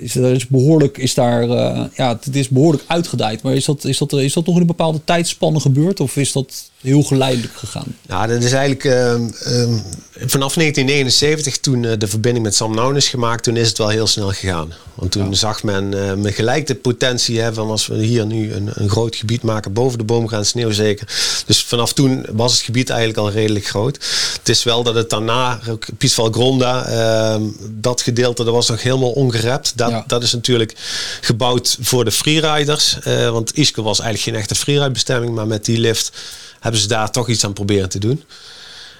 is, 0.00 0.14
er 0.14 0.34
is 0.34 0.46
behoorlijk, 0.46 0.98
is 0.98 1.14
daar, 1.14 1.48
uh, 1.48 1.84
ja, 1.94 2.18
het 2.22 2.36
is 2.36 2.48
behoorlijk 2.48 2.84
uitgedijd. 2.86 3.42
Maar 3.42 3.54
is 3.54 3.64
dat, 3.64 3.84
is, 3.84 3.98
dat, 3.98 4.12
is 4.12 4.32
dat 4.32 4.46
nog 4.46 4.54
in 4.54 4.60
een 4.60 4.66
bepaalde 4.66 5.00
tijdspanne 5.04 5.60
gebeurd? 5.60 6.00
Of 6.00 6.16
is 6.16 6.32
dat 6.32 6.69
heel 6.80 7.02
geleidelijk 7.02 7.56
gegaan? 7.56 7.96
Ja, 8.06 8.26
dat 8.26 8.42
is 8.42 8.52
eigenlijk 8.52 8.84
uh, 8.84 8.92
uh, 8.92 9.78
vanaf 10.26 10.54
1979, 10.54 11.58
toen 11.58 11.82
uh, 11.82 11.92
de 11.98 12.08
verbinding 12.08 12.44
met 12.44 12.54
Sam 12.54 12.74
Noun 12.74 12.96
is 12.96 13.08
gemaakt, 13.08 13.42
toen 13.42 13.56
is 13.56 13.68
het 13.68 13.78
wel 13.78 13.88
heel 13.88 14.06
snel 14.06 14.28
gegaan. 14.28 14.72
Want 14.94 15.12
toen 15.12 15.36
zag 15.36 15.62
men 15.62 15.92
uh, 15.94 16.14
met 16.14 16.34
gelijk 16.34 16.66
de 16.66 16.74
potentie 16.74 17.40
hè, 17.40 17.54
van 17.54 17.70
als 17.70 17.86
we 17.86 17.96
hier 17.96 18.26
nu 18.26 18.52
een, 18.52 18.70
een 18.74 18.88
groot 18.88 19.16
gebied 19.16 19.42
maken, 19.42 19.72
boven 19.72 19.98
de 19.98 20.04
boom 20.04 20.28
gaan 20.28 20.44
sneeuw 20.44 20.70
zeker. 20.70 21.06
Dus 21.46 21.64
vanaf 21.64 21.92
toen 21.92 22.26
was 22.30 22.52
het 22.52 22.62
gebied 22.62 22.90
eigenlijk 22.90 23.18
al 23.18 23.30
redelijk 23.30 23.66
groot. 23.66 23.96
Het 24.38 24.48
is 24.48 24.62
wel 24.62 24.82
dat 24.82 24.94
het 24.94 25.10
daarna, 25.10 25.60
Piesval 25.98 26.30
Gronda, 26.30 26.84
ehm, 26.84 27.42
dat 27.70 28.02
gedeelte, 28.02 28.44
dat 28.44 28.54
was 28.54 28.68
nog 28.68 28.82
helemaal 28.82 29.10
ongerept. 29.10 29.72
Dat, 29.76 30.04
dat 30.06 30.22
is 30.22 30.32
natuurlijk 30.32 30.74
gebouwd 31.20 31.78
voor 31.80 32.04
de 32.04 32.12
freeriders. 32.12 32.96
Uh, 33.06 33.30
want 33.30 33.56
Iske 33.56 33.82
was 33.82 34.00
eigenlijk 34.00 34.30
geen 34.30 34.40
echte 34.42 34.54
freeride 34.54 34.90
bestemming, 34.90 35.34
maar 35.34 35.46
met 35.46 35.64
die 35.64 35.78
lift 35.78 36.12
hebben 36.60 36.80
ze 36.80 36.88
daar 36.88 37.10
toch 37.10 37.28
iets 37.28 37.44
aan 37.44 37.52
proberen 37.52 37.88
te 37.88 37.98
doen. 37.98 38.22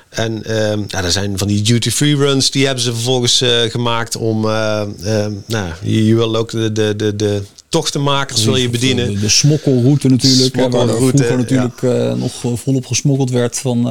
En 0.08 0.42
ja, 0.86 1.04
er 1.04 1.12
zijn 1.12 1.38
van 1.38 1.48
die 1.48 1.62
duty-free 1.62 2.16
runs, 2.16 2.50
die 2.50 2.66
hebben 2.66 2.84
ze 2.84 2.92
vervolgens 2.92 3.42
uh, 3.42 3.60
gemaakt 3.60 4.16
om, 4.16 4.44
uh, 4.44 4.82
um, 5.04 5.42
nou, 5.46 5.72
je, 5.82 6.06
je, 6.06 6.14
wil 6.14 6.36
ook 6.36 6.50
de, 6.50 6.72
de, 6.72 6.96
de, 6.96 7.16
de 7.16 7.42
tochtenmakers 7.68 8.44
wil 8.44 8.56
je 8.56 8.70
bedienen. 8.70 9.14
De, 9.14 9.20
de 9.20 9.28
smokkelroute 9.28 10.08
natuurlijk, 10.08 10.54
smokkelroute, 10.54 10.92
waar 10.92 10.96
vroeger 10.96 11.36
natuurlijk 11.36 11.80
ja. 11.80 12.10
uh, 12.10 12.14
nog 12.14 12.60
volop 12.60 12.86
gesmokkeld 12.86 13.30
werd 13.30 13.58
van, 13.58 13.82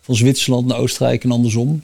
van 0.00 0.16
Zwitserland 0.16 0.66
naar 0.66 0.78
Oostenrijk 0.78 1.24
en 1.24 1.30
andersom. 1.30 1.82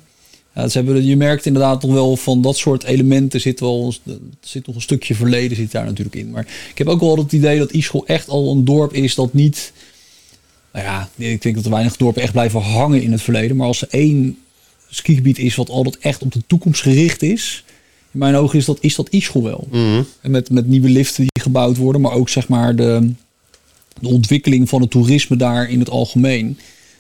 Ja, 0.55 0.69
ze 0.69 0.79
hebben, 0.79 1.05
je 1.05 1.17
merkt 1.17 1.47
inderdaad 1.47 1.83
nog 1.83 1.93
wel 1.93 2.17
van 2.17 2.43
dat 2.43 2.57
soort 2.57 2.85
elementen 2.85 3.41
zit 3.41 3.61
wel 3.61 3.95
zit 4.41 4.67
nog 4.67 4.77
een 4.77 4.83
stukje 4.83 5.15
verleden 5.15 5.57
zit 5.57 5.73
daar 5.73 5.85
natuurlijk 5.85 6.17
in. 6.17 6.31
Maar 6.31 6.47
ik 6.71 6.79
heb 6.79 6.87
ook 6.87 7.01
wel 7.01 7.17
het 7.17 7.33
idee 7.33 7.59
dat 7.59 7.73
Ischol 7.73 8.07
echt 8.07 8.29
al 8.29 8.51
een 8.51 8.65
dorp 8.65 8.93
is 8.93 9.15
dat 9.15 9.33
niet 9.33 9.73
nou 10.83 11.09
ja, 11.17 11.27
ik 11.27 11.43
denk 11.43 11.55
dat 11.55 11.65
er 11.65 11.71
weinig 11.71 11.97
dorpen 11.97 12.23
echt 12.23 12.33
blijven 12.33 12.61
hangen 12.61 13.03
in 13.03 13.13
het 13.13 13.23
verleden. 13.23 13.57
Maar 13.57 13.67
als 13.67 13.83
er 13.83 13.89
één 13.91 14.39
skigebied 14.91 15.39
is 15.39 15.55
wat 15.55 15.71
altijd 15.71 15.99
echt 15.99 16.23
op 16.23 16.33
de 16.33 16.43
toekomst 16.47 16.83
gericht 16.83 17.23
is. 17.23 17.65
In 18.13 18.19
mijn 18.19 18.35
ogen 18.35 18.59
is 18.59 18.65
dat, 18.65 18.79
is 18.81 18.95
dat 18.95 19.09
Ischol 19.11 19.43
wel. 19.43 19.69
Mhm. 19.71 20.03
En 20.21 20.31
met, 20.31 20.51
met 20.51 20.67
nieuwe 20.67 20.89
liften 20.89 21.23
die 21.23 21.43
gebouwd 21.43 21.77
worden. 21.77 22.01
Maar 22.01 22.13
ook 22.13 22.29
zeg 22.29 22.49
maar 22.49 22.77
de, 22.77 23.13
de 24.01 24.09
ontwikkeling 24.09 24.69
van 24.69 24.81
het 24.81 24.91
toerisme 24.91 25.37
daar 25.37 25.71
in 25.71 25.79
het 25.79 25.91
algemeen. 25.91 26.59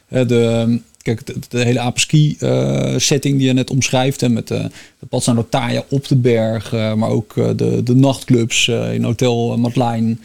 De, 0.09 0.81
kijk, 1.03 1.27
de, 1.27 1.35
de 1.49 1.65
hele 1.65 1.81
apeski 1.81 2.37
uh, 2.41 2.95
setting 2.97 3.39
die 3.39 3.47
je 3.47 3.53
net 3.53 3.71
omschrijft. 3.71 4.21
Hè, 4.21 4.29
met 4.29 4.49
de, 4.49 4.71
de 4.99 5.07
Patsa 5.07 5.33
Notaya 5.33 5.85
op 5.89 6.09
de 6.09 6.17
berg. 6.17 6.73
Uh, 6.73 6.95
maar 6.95 7.11
ook 7.11 7.35
de, 7.35 7.81
de 7.85 7.95
nachtclubs 7.95 8.69
in 8.69 9.03
Hotel 9.03 9.59
Matlein. 9.59 10.21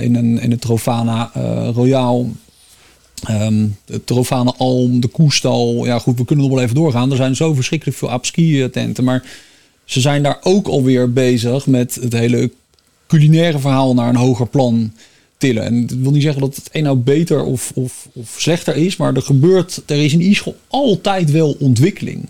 in, 0.00 0.14
een, 0.14 0.38
in 0.38 0.50
het 0.50 0.60
Trofana 0.60 1.30
Royal. 1.74 2.32
Um, 3.30 3.76
de 3.84 4.04
Trofane 4.04 4.54
Alm, 4.56 5.00
de 5.00 5.08
Koestal. 5.08 5.84
Ja, 5.86 5.98
goed, 5.98 6.18
we 6.18 6.24
kunnen 6.24 6.44
nog 6.44 6.54
wel 6.54 6.64
even 6.64 6.74
doorgaan. 6.74 7.10
Er 7.10 7.16
zijn 7.16 7.36
zo 7.36 7.54
verschrikkelijk 7.54 7.98
veel 7.98 8.10
apski-tenten. 8.10 9.04
Maar 9.04 9.24
ze 9.84 10.00
zijn 10.00 10.22
daar 10.22 10.38
ook 10.42 10.66
alweer 10.66 11.12
bezig 11.12 11.66
met 11.66 11.94
het 11.94 12.12
hele 12.12 12.50
culinaire 13.06 13.58
verhaal 13.58 13.94
naar 13.94 14.08
een 14.08 14.16
hoger 14.16 14.46
plan 14.46 14.92
tillen. 15.36 15.64
En 15.64 15.86
dat 15.86 15.98
wil 15.98 16.10
niet 16.10 16.22
zeggen 16.22 16.40
dat 16.40 16.56
het 16.56 16.68
een 16.72 16.82
nou 16.82 16.96
beter 16.96 17.44
of, 17.44 17.72
of, 17.74 18.08
of 18.12 18.34
slechter 18.38 18.76
is, 18.76 18.96
maar 18.96 19.14
er 19.14 19.22
gebeurt, 19.22 19.82
er 19.86 20.04
is 20.04 20.12
in 20.12 20.20
e-school 20.20 20.56
altijd 20.68 21.30
wel 21.30 21.56
ontwikkeling. 21.58 22.28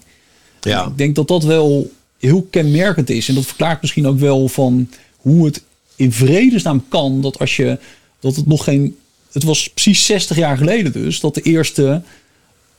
Ja. 0.60 0.86
Ik 0.86 0.98
denk 0.98 1.14
dat 1.14 1.28
dat 1.28 1.44
wel 1.44 1.90
heel 2.18 2.46
kenmerkend 2.50 3.10
is. 3.10 3.28
En 3.28 3.34
dat 3.34 3.46
verklaart 3.46 3.80
misschien 3.80 4.06
ook 4.06 4.18
wel 4.18 4.48
van 4.48 4.88
hoe 5.16 5.44
het 5.44 5.62
in 5.96 6.12
vredesnaam 6.12 6.84
kan 6.88 7.20
dat 7.20 7.38
als 7.38 7.56
je 7.56 7.78
dat 8.20 8.36
het 8.36 8.46
nog 8.46 8.64
geen. 8.64 8.96
Het 9.32 9.42
was 9.44 9.68
precies 9.68 10.04
60 10.06 10.36
jaar 10.36 10.56
geleden 10.56 10.92
dus 10.92 11.20
dat 11.20 11.34
de 11.34 11.40
eerste 11.42 12.02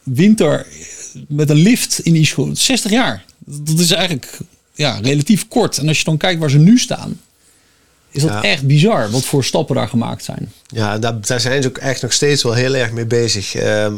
winter 0.04 0.66
met 1.28 1.50
een 1.50 1.56
lift 1.58 2.00
in 2.00 2.14
die 2.14 2.26
school. 2.26 2.50
60 2.54 2.92
jaar. 2.92 3.24
Dat 3.46 3.80
is 3.80 3.92
eigenlijk 3.92 4.38
ja, 4.74 5.00
relatief 5.02 5.48
kort. 5.48 5.78
En 5.78 5.88
als 5.88 5.98
je 5.98 6.04
dan 6.04 6.18
kijkt 6.18 6.40
waar 6.40 6.50
ze 6.50 6.58
nu 6.58 6.78
staan, 6.80 7.22
is 8.12 8.22
dat 8.22 8.32
Ja. 8.32 8.44
echt 8.44 8.68
bizar 8.68 9.12
wat 9.12 9.26
voor 9.26 9.44
stappen 9.44 9.76
daar 9.76 9.88
gemaakt 9.88 10.24
zijn. 10.24 10.52
Ja, 10.68 10.98
daar, 11.00 11.22
daar 11.22 11.40
zijn 11.40 11.62
ze 11.62 11.68
ook 11.68 11.78
echt 11.78 12.02
nog 12.02 12.14
steeds 12.14 12.44
wel 12.44 12.54
heel 12.54 12.76
erg 12.76 12.92
mee 12.92 13.06
bezig. 13.06 13.56
Ehm, 13.56 13.94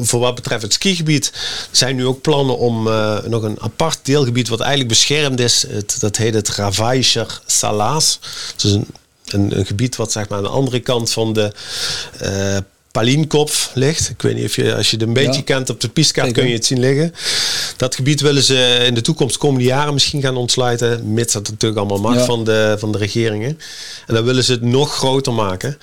voor 0.00 0.20
wat 0.20 0.34
betreft 0.34 0.62
het 0.62 0.72
skigebied 0.72 1.32
zijn 1.70 1.96
nu 1.96 2.06
ook 2.06 2.20
plannen 2.20 2.58
om 2.58 2.86
eh, 2.86 3.22
nog 3.22 3.42
een 3.42 3.60
apart 3.60 3.98
deelgebied 4.02 4.48
wat 4.48 4.60
eigenlijk 4.60 4.88
beschermd 4.88 5.40
is. 5.40 5.64
Het, 5.68 5.96
dat 6.00 6.16
heet 6.16 6.34
het 6.34 6.48
Ravijser 6.48 7.40
Salaas. 7.46 8.18
Het 8.52 8.64
is 8.64 8.72
een, 8.72 8.86
een, 9.32 9.58
een 9.58 9.66
gebied 9.66 9.96
wat 9.96 10.12
zeg 10.12 10.28
maar 10.28 10.38
aan 10.38 10.44
de 10.44 10.50
andere 10.50 10.80
kant 10.80 11.10
van 11.12 11.32
de 11.32 11.52
eh 12.18 12.56
Palienkopf 12.92 13.70
ligt. 13.74 14.08
Ik 14.10 14.22
weet 14.22 14.34
niet 14.34 14.44
of 14.44 14.56
je, 14.56 14.74
als 14.74 14.90
je 14.90 14.96
het 14.96 15.06
een 15.06 15.12
beetje 15.12 15.32
Ja. 15.32 15.42
kent 15.42 15.70
op 15.70 15.80
de 15.80 15.88
pistekaart 15.88 16.26
Zeker. 16.26 16.42
kun 16.42 16.50
je 16.50 16.56
het 16.58 16.66
zien 16.66 16.80
liggen. 16.80 17.14
Dat 17.76 17.94
gebied 17.94 18.20
willen 18.20 18.42
ze 18.42 18.82
in 18.86 18.94
de 18.94 19.00
toekomst 19.00 19.36
komende 19.38 19.64
jaren 19.64 19.92
misschien 19.92 20.22
gaan 20.22 20.36
ontsluiten. 20.36 21.12
Mits 21.12 21.32
dat 21.32 21.48
natuurlijk 21.50 21.80
allemaal 21.80 22.10
mag 22.10 22.14
Ja. 22.14 22.24
van, 22.24 22.44
de, 22.44 22.76
van 22.78 22.92
de 22.92 22.98
regeringen. 22.98 23.58
En 24.06 24.14
dan 24.14 24.24
willen 24.24 24.44
ze 24.44 24.52
het 24.52 24.62
nog 24.62 24.94
groter 24.94 25.32
maken. 25.32 25.78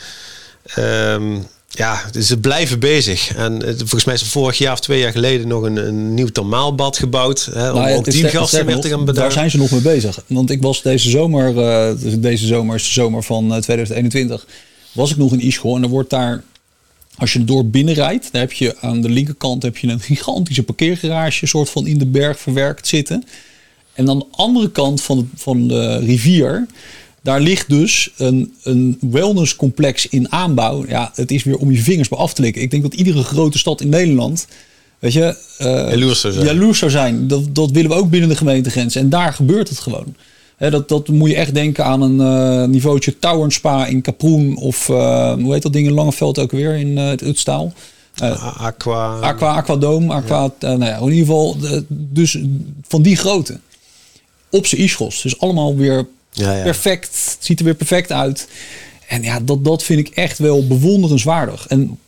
Ehm, 0.66 1.38
ja, 1.70 2.04
dus 2.12 2.28
ze 2.28 2.40
blijven 2.40 2.80
bezig. 2.80 3.36
En 3.36 3.62
eh, 3.62 3.74
volgens 3.78 4.04
mij 4.06 4.14
is 4.14 4.22
er 4.22 4.28
vorig 4.28 4.58
jaar 4.58 4.74
of 4.74 4.80
twee 4.80 5.00
jaar 5.00 5.12
geleden 5.12 5.48
nog 5.48 5.64
een, 5.64 5.88
een 5.88 6.14
nieuw 6.14 6.28
thermaalbad 6.28 6.98
gebouwd. 6.98 7.50
Hè, 7.54 7.70
om 7.70 7.78
Nou 7.78 7.90
ja, 7.90 7.96
ook 7.96 8.12
die 8.12 8.28
gasten 8.28 8.66
weer 8.66 8.80
te 8.80 8.88
gaan 8.88 8.98
Daar 8.98 9.06
bedanken. 9.06 9.34
zijn 9.34 9.52
ze 9.52 9.58
nog 9.58 9.72
mee 9.72 9.82
bezig. 9.82 10.24
Want 10.28 10.50
ik 10.50 10.62
was 10.62 10.82
deze 10.82 11.10
zomer, 11.10 11.58
eh, 11.58 11.92
deze 12.20 12.46
zomer 12.46 12.76
is 12.76 12.84
de 12.84 12.92
zomer 12.92 13.24
van 13.24 13.54
eh, 13.54 13.62
2021, 13.62 14.46
was 14.92 15.12
ik 15.12 15.18
nog 15.18 15.32
in 15.32 15.40
Ischol. 15.40 15.76
En 15.76 15.84
er 15.84 15.90
wordt 15.90 16.10
daar, 16.10 16.44
als 17.18 17.34
je 17.34 17.44
door 17.44 17.66
binnen 17.66 17.94
rijdt, 17.94 18.32
dan 18.32 18.42
heb 18.42 18.52
je 18.54 18.76
aan 18.80 19.02
de 19.02 19.10
linkerkant 19.10 19.64
heb 19.64 19.78
je 19.78 19.88
een 19.88 20.00
gigantische 20.00 20.64
parkeergarage, 20.64 21.48
soort 21.48 21.70
van 21.70 21.88
in 21.88 21.98
de 21.98 22.06
berg 22.06 22.40
verwerkt 22.40 22.88
zitten. 22.88 23.24
En 23.94 24.10
aan 24.10 24.20
de 24.20 24.26
andere 24.32 24.72
kant 24.72 25.02
van 25.02 25.18
de, 25.18 25.26
van 25.36 25.68
de 25.68 25.98
rivier, 25.98 26.66
daar 27.22 27.42
ligt 27.42 27.70
dus 27.70 28.10
een, 28.18 28.54
een 28.64 28.98
wellnesscomplex 29.02 30.08
in 30.08 30.32
aanbouw. 30.32 30.86
Ja, 30.88 31.12
het 31.16 31.32
is 31.32 31.44
weer 31.44 31.58
om 31.58 31.72
je 31.72 31.82
vingers 31.82 32.08
bij 32.08 32.18
af 32.18 32.34
te 32.34 32.42
likken. 32.42 32.62
Ik 32.62 32.72
denk 32.72 32.84
dat 32.84 32.94
iedere 32.94 33.24
grote 33.24 33.58
stad 33.58 33.82
in 33.82 33.90
Nederland, 33.90 34.48
weet 35.00 35.14
je, 35.14 35.38
eh, 35.58 35.66
Jaloers 35.68 36.22
zou 36.22 36.34
zijn. 36.34 36.46
jaloers 36.46 36.80
zou 36.80 36.92
zijn. 36.92 37.28
Dat, 37.28 37.56
dat 37.56 37.72
willen 37.72 37.90
we 37.90 37.98
ook 37.98 38.10
binnen 38.10 38.30
de 38.30 38.36
gemeentegrens. 38.36 38.96
En 38.96 39.10
daar 39.10 39.34
gebeurt 39.34 39.70
het 39.70 39.80
gewoon. 39.80 40.16
Dat, 40.58 40.90
dat 40.90 41.08
moet 41.08 41.30
je 41.30 41.36
echt 41.36 41.54
denken 41.54 41.86
aan 41.86 42.02
een 42.02 42.22
eh 42.22 42.68
niveautje 42.68 43.20
Tower 43.20 43.52
Spa 43.52 43.86
in 43.86 44.02
Kaproen. 44.02 44.58
Of 44.58 44.90
eh, 44.90 45.34
hoe 45.34 45.54
heet 45.54 45.62
dat 45.62 45.74
ding 45.74 45.88
in 45.88 45.94
Langeveld 45.94 46.40
ook 46.40 46.52
weer 46.52 46.76
in 46.76 46.98
het 46.98 47.22
Utstaal. 47.22 47.74
Aqua. 48.58 49.20
Aqua, 49.20 49.56
Aquadoom, 49.56 50.12
Aqua, 50.12 50.52
eh, 50.60 50.70
nou 50.70 50.86
ja, 50.86 50.98
in 50.98 51.12
ieder 51.12 51.26
geval, 51.26 51.58
dus 51.90 52.38
van 52.88 53.02
die 53.02 53.16
grootte. 53.16 53.60
Op 54.50 54.66
zijn 54.66 54.82
ischos. 54.82 55.22
Dus 55.22 55.40
allemaal 55.40 55.76
weer 55.76 56.08
Ja, 56.38 56.56
ja. 56.56 56.64
perfect. 56.64 57.08
Het 57.08 57.46
ziet 57.46 57.60
er 57.60 57.66
weer 57.66 57.76
perfect 57.76 58.12
uit. 58.12 58.48
En 59.08 59.24
ja, 59.24 59.40
dat, 59.40 59.64
dat 59.64 59.84
vind 59.84 60.00
ik 60.00 60.16
echt 60.16 60.38
wel 60.38 60.68
bewonderenswaardig. 60.68 61.68
En 61.68 62.00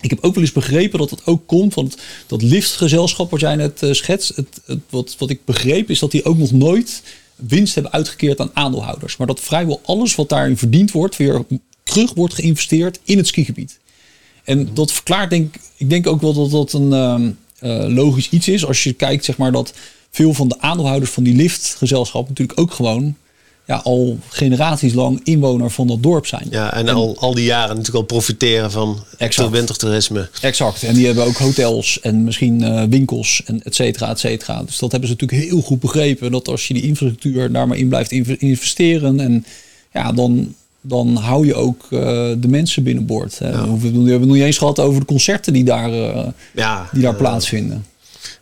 ik 0.00 0.10
heb 0.10 0.24
ook 0.24 0.34
wel 0.34 0.42
eens 0.42 0.52
begrepen 0.52 0.98
dat 0.98 1.10
het 1.10 1.26
ook 1.26 1.46
komt 1.46 1.72
van 1.74 1.84
het, 1.84 1.98
dat 2.26 2.42
liftgezelschap 2.42 3.30
wat 3.30 3.40
jij 3.40 3.56
net 3.56 3.82
eh, 3.82 3.92
schetst. 3.92 4.36
Het, 4.36 4.60
het, 4.64 4.80
wat, 4.90 5.16
wat 5.18 5.30
ik 5.30 5.44
begreep 5.44 5.90
is 5.90 5.98
dat 5.98 6.10
die 6.10 6.24
ook 6.24 6.38
nog 6.38 6.52
nooit 6.52 7.02
winst 7.36 7.74
hebben 7.74 7.92
uitgekeerd 7.92 8.40
aan 8.40 8.50
aandeelhouders. 8.52 9.16
Maar 9.16 9.26
dat 9.26 9.40
vrijwel 9.40 9.80
alles 9.84 10.14
wat 10.14 10.28
daarin 10.28 10.56
verdiend 10.56 10.90
wordt 10.90 11.16
weer 11.16 11.44
terug 11.82 12.14
wordt 12.14 12.34
geïnvesteerd 12.34 13.00
in 13.04 13.16
het 13.16 13.26
skigebied. 13.26 13.78
En 14.44 14.74
dat 14.74 14.92
verklaart 14.92 15.30
denk 15.30 15.54
ik 15.76 15.90
denk 15.90 16.06
ook 16.06 16.20
wel 16.20 16.32
dat 16.32 16.50
dat 16.50 16.72
een 16.72 16.92
ehm, 16.92 17.30
eh, 17.58 17.94
logisch 17.94 18.28
iets 18.28 18.48
is. 18.48 18.66
Als 18.66 18.82
je 18.82 18.92
kijkt 18.92 19.24
zeg 19.24 19.36
maar 19.36 19.52
dat 19.52 19.74
veel 20.10 20.34
van 20.34 20.48
de 20.48 20.60
aandeelhouders 20.60 21.10
van 21.10 21.22
die 21.22 21.34
liftgezelschap 21.34 22.28
natuurlijk 22.28 22.60
ook 22.60 22.72
gewoon 22.72 23.16
ja, 23.66 23.76
al 23.76 24.18
generaties 24.28 24.92
lang 24.94 25.20
inwoner 25.24 25.70
van 25.70 25.86
dat 25.86 26.02
dorp 26.02 26.26
zijn. 26.26 26.46
Ja, 26.50 26.74
en, 26.74 26.88
al, 26.88 27.16
al 27.18 27.34
die 27.34 27.44
jaren 27.44 27.68
natuurlijk 27.68 27.96
al 27.96 28.02
profiteren 28.16 28.70
van 28.70 29.04
Exact. 29.18 29.50
wintertoerisme. 29.50 30.28
Exact. 30.40 30.82
En 30.82 30.94
die 30.94 31.06
hebben 31.06 31.24
ook 31.24 31.36
hotels 31.36 32.00
en 32.00 32.24
misschien 32.24 32.62
eh, 32.62 32.82
winkels 32.88 33.42
en 33.46 33.62
et 33.62 33.74
cetera, 33.74 34.10
et 34.10 34.18
cetera. 34.18 34.62
Dus 34.62 34.78
dat 34.78 34.90
hebben 34.92 35.08
ze 35.08 35.14
natuurlijk 35.20 35.50
heel 35.50 35.60
goed 35.62 35.80
begrepen. 35.80 36.30
Dat 36.32 36.48
als 36.48 36.68
je 36.68 36.74
die 36.74 36.82
infrastructuur 36.82 37.52
daar 37.52 37.68
maar 37.68 37.76
in 37.76 37.88
blijft 37.88 38.10
inv- 38.12 38.40
investeren. 38.40 39.20
En 39.20 39.44
ja, 39.92 40.12
dan, 40.12 40.54
dan 40.80 41.16
hou 41.16 41.46
je 41.46 41.54
ook 41.54 41.82
eh, 41.90 41.98
de 42.38 42.48
mensen 42.48 42.82
binnenboord. 42.82 43.38
hè. 43.38 43.50
We 43.50 43.56
hebben 43.56 43.80
we 43.80 43.86
hebben 43.96 44.12
het 44.12 44.20
nog 44.20 44.34
niet 44.36 44.44
eens 44.44 44.58
gehad 44.58 44.78
over 44.80 45.00
de 45.00 45.06
concerten 45.06 45.52
die 45.52 45.64
daar, 45.64 45.92
eh, 45.92 46.26
Ja, 46.54 46.88
die 46.92 47.02
daar 47.02 47.12
eh, 47.12 47.18
plaatsvinden. 47.18 47.86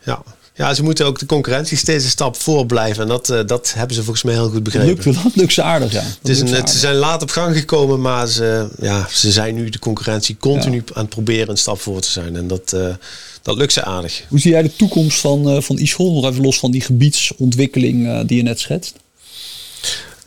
Ja. 0.05 0.23
Ja, 0.61 0.75
ze 0.75 0.83
moeten 0.83 1.07
ook 1.07 1.19
de 1.19 1.27
concurrentie 1.27 1.77
steeds 1.77 2.05
een 2.05 2.11
stap 2.11 2.37
voor 2.37 2.67
blijven. 2.67 3.03
En 3.03 3.09
dat, 3.09 3.31
eh, 3.31 3.41
dat 3.47 3.73
hebben 3.77 3.95
ze 3.95 4.03
volgens 4.03 4.25
mij 4.25 4.35
heel 4.35 4.49
goed 4.51 4.63
begrepen. 4.63 4.89
Lukt, 4.89 5.23
dat 5.23 5.35
lukt 5.35 5.53
ze 5.53 5.63
aardig, 5.63 5.93
ja. 5.93 6.03
Het 6.03 6.29
is 6.29 6.41
een, 6.41 6.49
ze 6.69 6.79
zijn 6.79 6.95
laat 6.95 7.23
op 7.23 7.31
gang 7.31 7.57
gekomen, 7.57 8.01
maar 8.01 8.29
ze, 8.29 8.69
ja, 8.81 9.07
ze 9.11 9.33
zijn 9.33 9.55
nu 9.55 9.69
de 9.69 9.79
concurrentie 9.79 10.37
continu 10.37 10.83
aan 10.93 11.03
het 11.03 11.11
proberen 11.11 11.49
een 11.49 11.57
stap 11.57 11.81
voor 11.81 12.01
te 12.01 12.11
zijn. 12.11 12.37
En 12.37 12.47
dat, 12.47 12.73
eh, 12.73 12.95
dat 13.43 13.57
lukt 13.57 13.73
ze 13.73 13.85
aardig. 13.85 14.25
Hoe 14.29 14.39
zie 14.39 14.51
jij 14.51 14.63
de 14.63 14.77
toekomst 14.77 15.21
van, 15.21 15.49
eh 15.49 15.61
van 15.61 15.79
e-school? 15.79 16.13
Nog 16.13 16.31
even 16.31 16.43
los 16.43 16.59
van 16.59 16.71
die 16.71 16.81
gebiedsontwikkeling 16.81 18.27
die 18.27 18.37
je 18.37 18.43
net 18.43 18.61
schetst. 18.61 18.95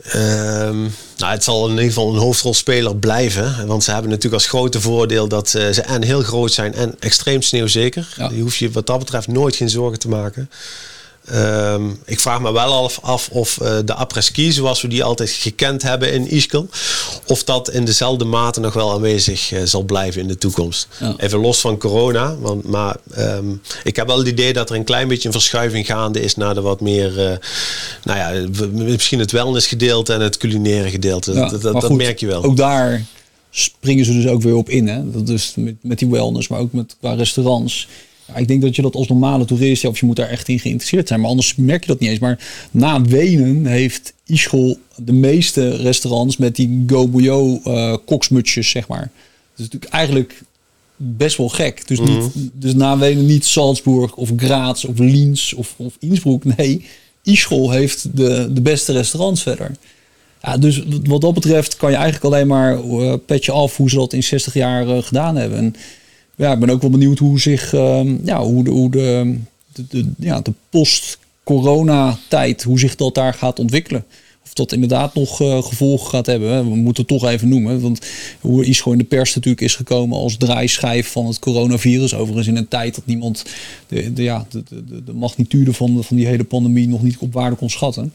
Ehm, 0.03 0.81
nou, 1.17 1.31
het 1.31 1.43
zal 1.43 1.65
in 1.65 1.71
ieder 1.71 1.85
geval 1.85 2.13
een 2.13 2.19
hoofdrolspeler 2.19 2.95
blijven. 2.95 3.67
Want 3.67 3.83
ze 3.83 3.91
hebben 3.91 4.09
natuurlijk 4.09 4.41
als 4.41 4.51
grote 4.51 4.81
voordeel 4.81 5.27
dat 5.27 5.53
eh, 5.53 5.69
ze 5.69 5.81
en 5.81 6.03
heel 6.03 6.21
groot 6.21 6.51
zijn 6.51 6.73
en 6.73 6.95
extreem 6.99 7.41
sneeuwzeker. 7.41 8.13
Ja. 8.17 8.29
Je 8.33 8.41
hoeft 8.41 8.57
je 8.57 8.71
wat 8.71 8.87
dat 8.87 8.99
betreft 8.99 9.27
nooit 9.27 9.55
geen 9.55 9.69
zorgen 9.69 9.99
te 9.99 10.09
maken. 10.09 10.49
Ehm, 11.25 11.89
ik 12.05 12.19
vraag 12.19 12.41
me 12.41 12.51
wel 12.51 12.83
af, 12.83 12.99
af 13.01 13.29
of 13.29 13.57
eh, 13.57 13.77
de 13.85 13.93
après-ski, 13.93 14.51
zoals 14.51 14.81
we 14.81 14.87
die 14.87 15.03
altijd 15.03 15.29
gekend 15.29 15.81
hebben 15.81 16.13
in 16.13 16.31
Ischgl, 16.31 16.65
of 17.27 17.43
dat 17.43 17.69
in 17.69 17.85
dezelfde 17.85 18.25
mate 18.25 18.59
nog 18.59 18.73
wel 18.73 18.91
aanwezig 18.91 19.51
eh, 19.51 19.61
zal 19.63 19.83
blijven 19.83 20.21
in 20.21 20.27
de 20.27 20.37
toekomst. 20.37 20.87
Ja. 20.99 21.15
Even 21.17 21.39
los 21.39 21.59
van 21.59 21.77
corona, 21.77 22.35
want, 22.37 22.67
maar 22.67 22.95
ehm, 23.13 23.45
ik 23.83 23.95
heb 23.95 24.07
wel 24.07 24.17
het 24.17 24.27
idee 24.27 24.53
dat 24.53 24.69
er 24.69 24.75
een 24.75 24.83
klein 24.83 25.07
beetje 25.07 25.27
een 25.27 25.33
verschuiving 25.33 25.85
gaande 25.85 26.21
is 26.21 26.35
naar 26.35 26.53
de 26.53 26.61
wat 26.61 26.81
meer, 26.81 27.19
eh, 27.19 27.37
nou 28.03 28.19
ja, 28.19 28.47
misschien 28.71 29.19
het 29.19 29.31
wellnessgedeelte 29.31 30.13
en 30.13 30.21
het 30.21 30.37
culinaire 30.37 30.89
gedeelte. 30.89 31.33
Ja, 31.33 31.49
dat 31.49 31.61
dat, 31.61 31.91
merk 31.91 32.19
je 32.19 32.27
wel. 32.27 32.43
Ook 32.43 32.57
daar 32.57 33.05
springen 33.49 34.05
ze 34.05 34.13
dus 34.13 34.27
ook 34.27 34.41
weer 34.41 34.55
op 34.55 34.69
in. 34.69 34.87
Hè? 34.87 35.11
Dat 35.11 35.29
is 35.29 35.53
met, 35.55 35.75
met 35.81 35.99
die 35.99 36.09
wellness, 36.09 36.47
maar 36.47 36.59
ook 36.59 36.73
met 36.73 36.95
qua 36.99 37.13
restaurants. 37.13 37.87
Ik 38.35 38.47
denk 38.47 38.61
dat 38.61 38.75
je 38.75 38.81
dat 38.81 38.95
als 38.95 39.07
normale 39.07 39.45
toerist, 39.45 39.85
of 39.85 39.99
je 39.99 40.05
moet 40.05 40.15
daar 40.15 40.29
echt 40.29 40.47
in 40.47 40.59
geïnteresseerd 40.59 41.07
zijn. 41.07 41.19
Maar 41.19 41.29
anders 41.29 41.55
merk 41.55 41.81
je 41.81 41.87
dat 41.87 41.99
niet 41.99 42.09
eens. 42.09 42.19
Maar 42.19 42.39
na 42.71 43.01
Wenen 43.01 43.65
heeft 43.65 44.13
Ischgl 44.25 44.77
de 44.95 45.13
meeste 45.13 45.75
restaurants 45.75 46.37
met 46.37 46.55
die 46.55 46.83
Go 46.87 47.07
Bouillot 47.07 47.65
eh 47.65 47.97
koksmutsjes, 48.05 48.69
zeg 48.69 48.87
maar. 48.87 48.99
Dat 48.99 49.09
is 49.55 49.63
natuurlijk 49.63 49.93
eigenlijk 49.93 50.41
best 50.95 51.37
wel 51.37 51.49
gek. 51.49 51.87
Dus, 51.87 51.99
niet, 51.99 52.23
dus 52.53 52.73
na 52.73 52.97
Wenen 52.97 53.25
niet 53.25 53.45
Salzburg 53.45 54.15
of 54.15 54.29
Graz 54.37 54.83
of 54.83 54.97
Liens 54.99 55.53
of, 55.53 55.73
of 55.77 55.95
Innsbruck. 55.99 56.57
Nee, 56.57 56.85
Ischgl 57.23 57.69
heeft 57.69 58.17
de, 58.17 58.49
de 58.53 58.61
beste 58.61 58.91
restaurants 58.91 59.41
verder. 59.41 59.71
Ja, 60.41 60.57
dus 60.57 60.83
wat 61.03 61.21
dat 61.21 61.33
betreft 61.33 61.77
kan 61.77 61.89
je 61.89 61.95
eigenlijk 61.95 62.25
alleen 62.25 62.47
maar 62.47 62.77
eh, 62.77 63.13
petje 63.25 63.51
af 63.51 63.77
hoe 63.77 63.89
ze 63.89 63.95
dat 63.95 64.13
in 64.13 64.23
60 64.23 64.53
jaar 64.53 64.87
eh, 64.87 65.03
gedaan 65.03 65.35
hebben. 65.35 65.57
En 65.57 65.75
ja, 66.35 66.51
ik 66.53 66.59
ben 66.59 66.69
ook 66.69 66.81
wel 66.81 66.89
benieuwd 66.89 67.19
hoe 67.19 67.39
zich, 67.39 67.73
ehm, 67.73 68.15
ja, 68.25 68.43
hoe 68.43 68.63
de, 68.63 68.69
hoe 68.69 68.89
de, 68.91 69.37
de, 69.73 69.85
de- 69.89 70.11
ja, 70.19 70.41
de 70.41 70.53
post-corona-tijd, 70.69 72.63
hoe 72.63 72.79
zich 72.79 72.95
dat 72.95 73.15
daar 73.15 73.33
gaat 73.33 73.59
ontwikkelen. 73.59 74.05
Of 74.45 74.53
dat 74.53 74.71
inderdaad 74.71 75.13
nog 75.13 75.41
eh, 75.41 75.63
gevolgen 75.63 76.09
gaat 76.09 76.25
hebben. 76.25 76.49
Hè. 76.51 76.63
We 76.63 76.75
moeten 76.75 77.05
het 77.07 77.19
toch 77.19 77.29
even 77.29 77.47
noemen. 77.47 77.81
Want 77.81 77.99
hoe 78.41 78.65
Isco 78.65 78.91
in 78.91 78.97
de 78.97 79.03
pers 79.03 79.35
natuurlijk 79.35 79.63
is 79.63 79.75
gekomen 79.75 80.17
als 80.17 80.37
draaischijf 80.37 81.11
van 81.11 81.25
het 81.25 81.39
coronavirus. 81.39 82.13
Overigens 82.15 82.47
in 82.47 82.55
een 82.55 82.67
tijd 82.67 82.95
dat 82.95 83.05
niemand 83.05 83.43
de, 83.87 84.13
de, 84.13 84.23
ja, 84.23 84.45
de, 84.49 84.63
de, 84.69 85.03
de 85.03 85.13
magnitude 85.13 85.73
van, 85.73 86.03
van 86.03 86.15
die 86.17 86.25
hele 86.25 86.43
pandemie 86.43 86.87
nog 86.87 87.03
niet 87.03 87.17
op 87.19 87.33
waarde 87.33 87.55
kon 87.55 87.69
schatten. 87.69 88.13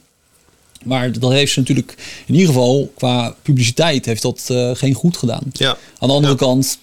Maar 0.84 1.12
dat 1.18 1.32
heeft 1.32 1.52
ze 1.52 1.58
natuurlijk 1.58 1.94
in 2.26 2.34
ieder 2.34 2.48
geval 2.48 2.92
qua 2.94 3.34
publiciteit 3.42 4.04
heeft 4.04 4.22
dat 4.22 4.44
eh, 4.50 4.70
geen 4.74 4.94
goed 4.94 5.16
gedaan. 5.16 5.42
Ja. 5.52 5.76
Aan 5.98 6.08
de 6.08 6.14
andere 6.14 6.32
Ja. 6.32 6.38
kant, 6.38 6.78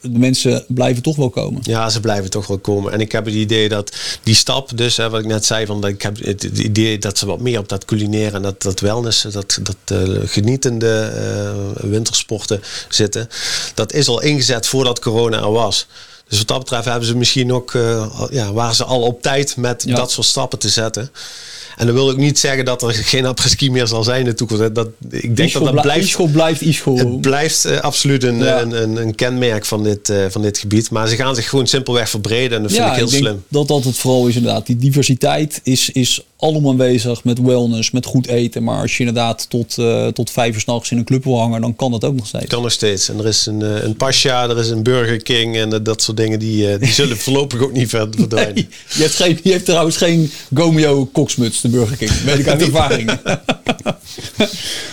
de 0.00 0.18
mensen 0.18 0.64
blijven 0.68 1.02
toch 1.02 1.16
wel 1.16 1.30
komen. 1.30 1.60
Ja, 1.64 1.88
ze 1.88 2.00
blijven 2.00 2.30
toch 2.30 2.46
wel 2.46 2.58
komen. 2.58 2.92
En 2.92 3.00
ik 3.00 3.12
heb 3.12 3.24
het 3.24 3.34
idee 3.34 3.68
dat 3.68 3.96
die 4.22 4.34
stap, 4.34 4.76
dus 4.76 4.96
hè, 4.96 5.10
wat 5.10 5.20
ik 5.20 5.26
net 5.26 5.44
zei, 5.44 5.66
van 5.66 5.80
dat 5.80 5.90
ik 5.90 6.02
heb 6.02 6.18
het, 6.24 6.42
idee 6.42 6.98
dat 6.98 7.18
ze 7.18 7.26
wat 7.26 7.40
meer 7.40 7.58
op 7.58 7.68
dat 7.68 7.84
culinaire 7.84 8.36
en 8.36 8.42
dat, 8.42 8.62
dat 8.62 8.80
wellness, 8.80 9.22
dat, 9.22 9.58
dat 9.62 9.76
uh, 9.92 10.18
genietende 10.24 11.12
uh, 11.82 11.90
wintersporten 11.90 12.62
zitten. 12.88 13.28
Dat 13.74 13.92
is 13.92 14.08
al 14.08 14.22
ingezet 14.22 14.66
voordat 14.66 14.98
corona 14.98 15.38
er 15.38 15.52
was. 15.52 15.86
Dus 16.30 16.38
wat 16.38 16.48
dat 16.48 16.58
betreft 16.58 16.84
hebben 16.84 17.08
ze 17.08 17.16
misschien 17.16 17.52
ook, 17.52 17.72
uh, 17.72 18.06
ja, 18.30 18.52
waren 18.52 18.74
ze 18.74 18.84
al 18.84 19.02
op 19.02 19.22
tijd 19.22 19.56
met 19.56 19.82
ja. 19.86 19.94
dat 19.94 20.10
soort 20.10 20.26
stappen 20.26 20.58
te 20.58 20.68
zetten. 20.68 21.10
En 21.76 21.86
dan 21.86 21.94
wil 21.94 22.10
ik 22.10 22.16
niet 22.16 22.38
zeggen 22.38 22.64
dat 22.64 22.82
er 22.82 22.94
geen 22.94 23.26
après-ski 23.26 23.70
meer 23.70 23.86
zal 23.86 24.04
zijn 24.04 24.18
in 24.18 24.24
de 24.24 24.34
toekomst. 24.34 24.74
Dat, 24.74 24.88
ik 25.10 25.36
denk 25.36 25.52
dat 25.52 25.64
dat 25.64 25.80
blijft... 25.80 26.06
E-school 26.06 26.26
blijft 26.26 26.60
e-school. 26.60 26.96
Het 26.96 27.20
blijft 27.20 27.66
uh, 27.66 27.80
absoluut 27.80 28.22
een, 28.22 28.38
ja. 28.38 28.60
een, 28.60 28.82
een, 28.82 28.96
een, 28.96 29.14
kenmerk 29.14 29.64
van 29.64 29.82
dit, 29.82 30.08
uh, 30.08 30.24
van 30.28 30.42
dit 30.42 30.58
gebied. 30.58 30.90
Maar 30.90 31.08
ze 31.08 31.16
gaan 31.16 31.34
zich 31.34 31.48
gewoon 31.48 31.66
simpelweg 31.66 32.08
verbreden 32.08 32.56
en 32.56 32.62
dat 32.62 32.72
vind 32.72 32.84
ja, 32.84 32.90
ik 32.90 32.96
heel 32.96 33.04
ik 33.04 33.10
denk 33.10 33.24
slim. 33.24 33.44
Dat 33.48 33.68
dat 33.68 33.84
het 33.84 33.96
vooral 33.96 34.26
is 34.26 34.36
inderdaad. 34.36 34.66
Die 34.66 34.76
diversiteit 34.76 35.60
is, 35.62 35.90
is 35.90 36.22
allemaal 36.40 36.70
aanwezig 36.70 37.24
met 37.24 37.40
wellness, 37.40 37.90
met 37.90 38.06
goed 38.06 38.26
eten. 38.26 38.62
Maar 38.62 38.80
als 38.80 38.92
je 38.92 38.98
inderdaad 38.98 39.46
tot, 39.48 39.76
uh, 39.78 40.06
tot 40.06 40.30
vijf 40.30 40.54
uur 40.54 40.60
s'nachts 40.60 40.90
in 40.90 40.98
een 40.98 41.04
club 41.04 41.24
wil 41.24 41.38
hangen, 41.38 41.60
dan 41.60 41.76
kan 41.76 41.90
dat 41.90 42.04
ook 42.04 42.14
nog 42.14 42.26
steeds. 42.26 42.46
Kan 42.46 42.62
nog 42.62 42.72
steeds. 42.72 43.08
En 43.08 43.18
er 43.18 43.26
is 43.26 43.46
een, 43.46 43.60
uh, 43.60 43.82
een 43.82 43.96
Pascha, 43.96 44.48
er 44.48 44.58
is 44.58 44.68
een 44.68 44.82
Burger 44.82 45.22
King 45.22 45.56
en 45.56 45.74
uh, 45.74 45.78
dat 45.82 46.02
soort 46.02 46.16
dingen. 46.16 46.38
Die, 46.38 46.78
die 46.78 46.92
zullen 47.00 47.16
voorlopig 47.16 47.62
ook 47.62 47.72
niet 47.72 47.88
verder 47.88 48.14
verdwijnen. 48.18 48.54
Nee, 48.54 48.68
je, 48.94 49.02
hebt 49.02 49.14
geen, 49.14 49.38
je 49.42 49.52
hebt 49.52 49.64
trouwens 49.64 49.96
geen 49.96 50.30
Gomeo 50.54 51.04
koksmuts, 51.04 51.60
de 51.60 51.68
Burger 51.68 51.96
King. 51.96 52.10
Weet 52.10 52.38
ik 52.38 52.48
uit 52.48 52.62
ervaring. 52.70 53.10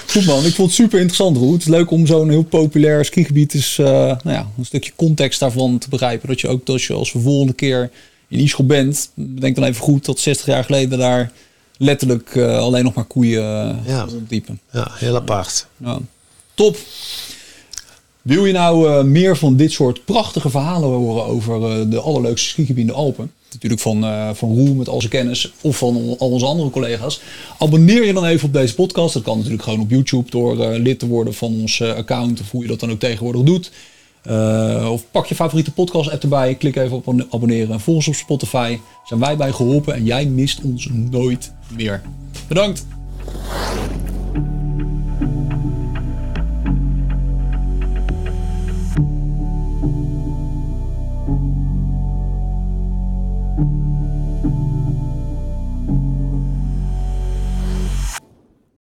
Goed 0.07 0.25
man, 0.25 0.45
ik 0.45 0.53
vond 0.53 0.67
het 0.67 0.77
super 0.77 0.99
interessant 0.99 1.37
Roel. 1.37 1.51
Het 1.51 1.61
is 1.61 1.67
leuk 1.67 1.91
om 1.91 2.05
zo'n 2.05 2.29
heel 2.29 2.43
populair 2.43 3.05
skigebied 3.05 3.53
is, 3.53 3.75
nou 3.77 4.19
ja, 4.23 4.47
een 4.57 4.65
stukje 4.65 4.91
context 4.95 5.39
daarvan 5.39 5.77
te 5.77 5.89
begrijpen. 5.89 6.27
Dat 6.27 6.41
je 6.41 6.47
ook 6.47 6.67
als 6.67 6.87
je 6.87 6.93
als 6.93 7.13
we 7.13 7.19
volgende 7.19 7.53
keer 7.53 7.89
in 8.27 8.39
Ischel 8.39 8.65
bent, 8.65 9.11
denk 9.13 9.55
dan 9.55 9.63
even 9.63 9.81
goed 9.81 10.05
dat 10.05 10.19
60 10.19 10.45
jaar 10.45 10.63
geleden 10.63 10.99
daar 10.99 11.31
letterlijk 11.77 12.35
uh, 12.35 12.57
alleen 12.57 12.83
nog 12.83 12.93
maar 12.93 13.05
koeien 13.05 13.77
uh, 13.83 13.87
ja. 13.87 14.03
rondliepen. 14.09 14.59
Ja, 14.71 14.91
heel 14.93 15.15
apart. 15.15 15.67
Ja. 15.77 15.99
Top. 16.53 16.77
Wil 18.21 18.45
je 18.45 18.53
nou 18.53 18.89
uh, 18.89 19.03
meer 19.03 19.37
van 19.37 19.55
dit 19.55 19.71
soort 19.71 20.05
prachtige 20.05 20.49
verhalen 20.49 20.89
horen 20.89 21.25
over 21.25 21.89
de 21.89 21.99
allerleukste 21.99 22.49
skigebieden 22.49 22.83
in 22.83 22.99
de 22.99 23.05
Alpen? 23.05 23.31
Natuurlijk 23.51 23.81
van, 23.81 24.01
van 24.35 24.55
Roel 24.55 24.73
met 24.73 24.89
al 24.89 24.99
zijn 24.99 25.11
kennis 25.11 25.51
of 25.61 25.77
van 25.77 26.15
al 26.17 26.29
onze 26.29 26.45
andere 26.45 26.69
collega's. 26.69 27.21
Abonneer 27.59 28.05
je 28.05 28.13
dan 28.13 28.25
even 28.25 28.47
op 28.47 28.53
deze 28.53 28.75
podcast. 28.75 29.13
Dat 29.13 29.23
kan 29.23 29.37
natuurlijk 29.37 29.63
gewoon 29.63 29.79
op 29.79 29.89
YouTube 29.89 30.29
door 30.29 30.55
lid 30.55 30.99
te 30.99 31.07
worden 31.07 31.33
van 31.33 31.53
ons 31.61 31.81
account 31.81 32.39
of 32.39 32.51
hoe 32.51 32.61
je 32.61 32.67
dat 32.67 32.79
dan 32.79 32.91
ook 32.91 32.99
tegenwoordig 32.99 33.41
doet. 33.41 33.71
Eh, 34.27 34.91
of 34.91 35.03
pak 35.11 35.25
je 35.25 35.35
favoriete 35.35 35.73
podcast 35.73 36.11
app 36.11 36.23
erbij, 36.23 36.55
klik 36.55 36.75
even 36.75 36.97
op 36.97 37.25
abonneren 37.29 37.73
en 37.73 37.79
volg 37.79 37.97
ons 37.97 38.07
op 38.07 38.13
Spotify. 38.13 38.79
Zijn 39.03 39.19
wij 39.19 39.37
bij 39.37 39.51
geholpen 39.51 39.93
en 39.93 40.03
jij 40.03 40.25
mist 40.25 40.61
ons 40.61 40.89
nooit 40.91 41.53
meer. 41.75 42.01
Bedankt! 42.47 42.85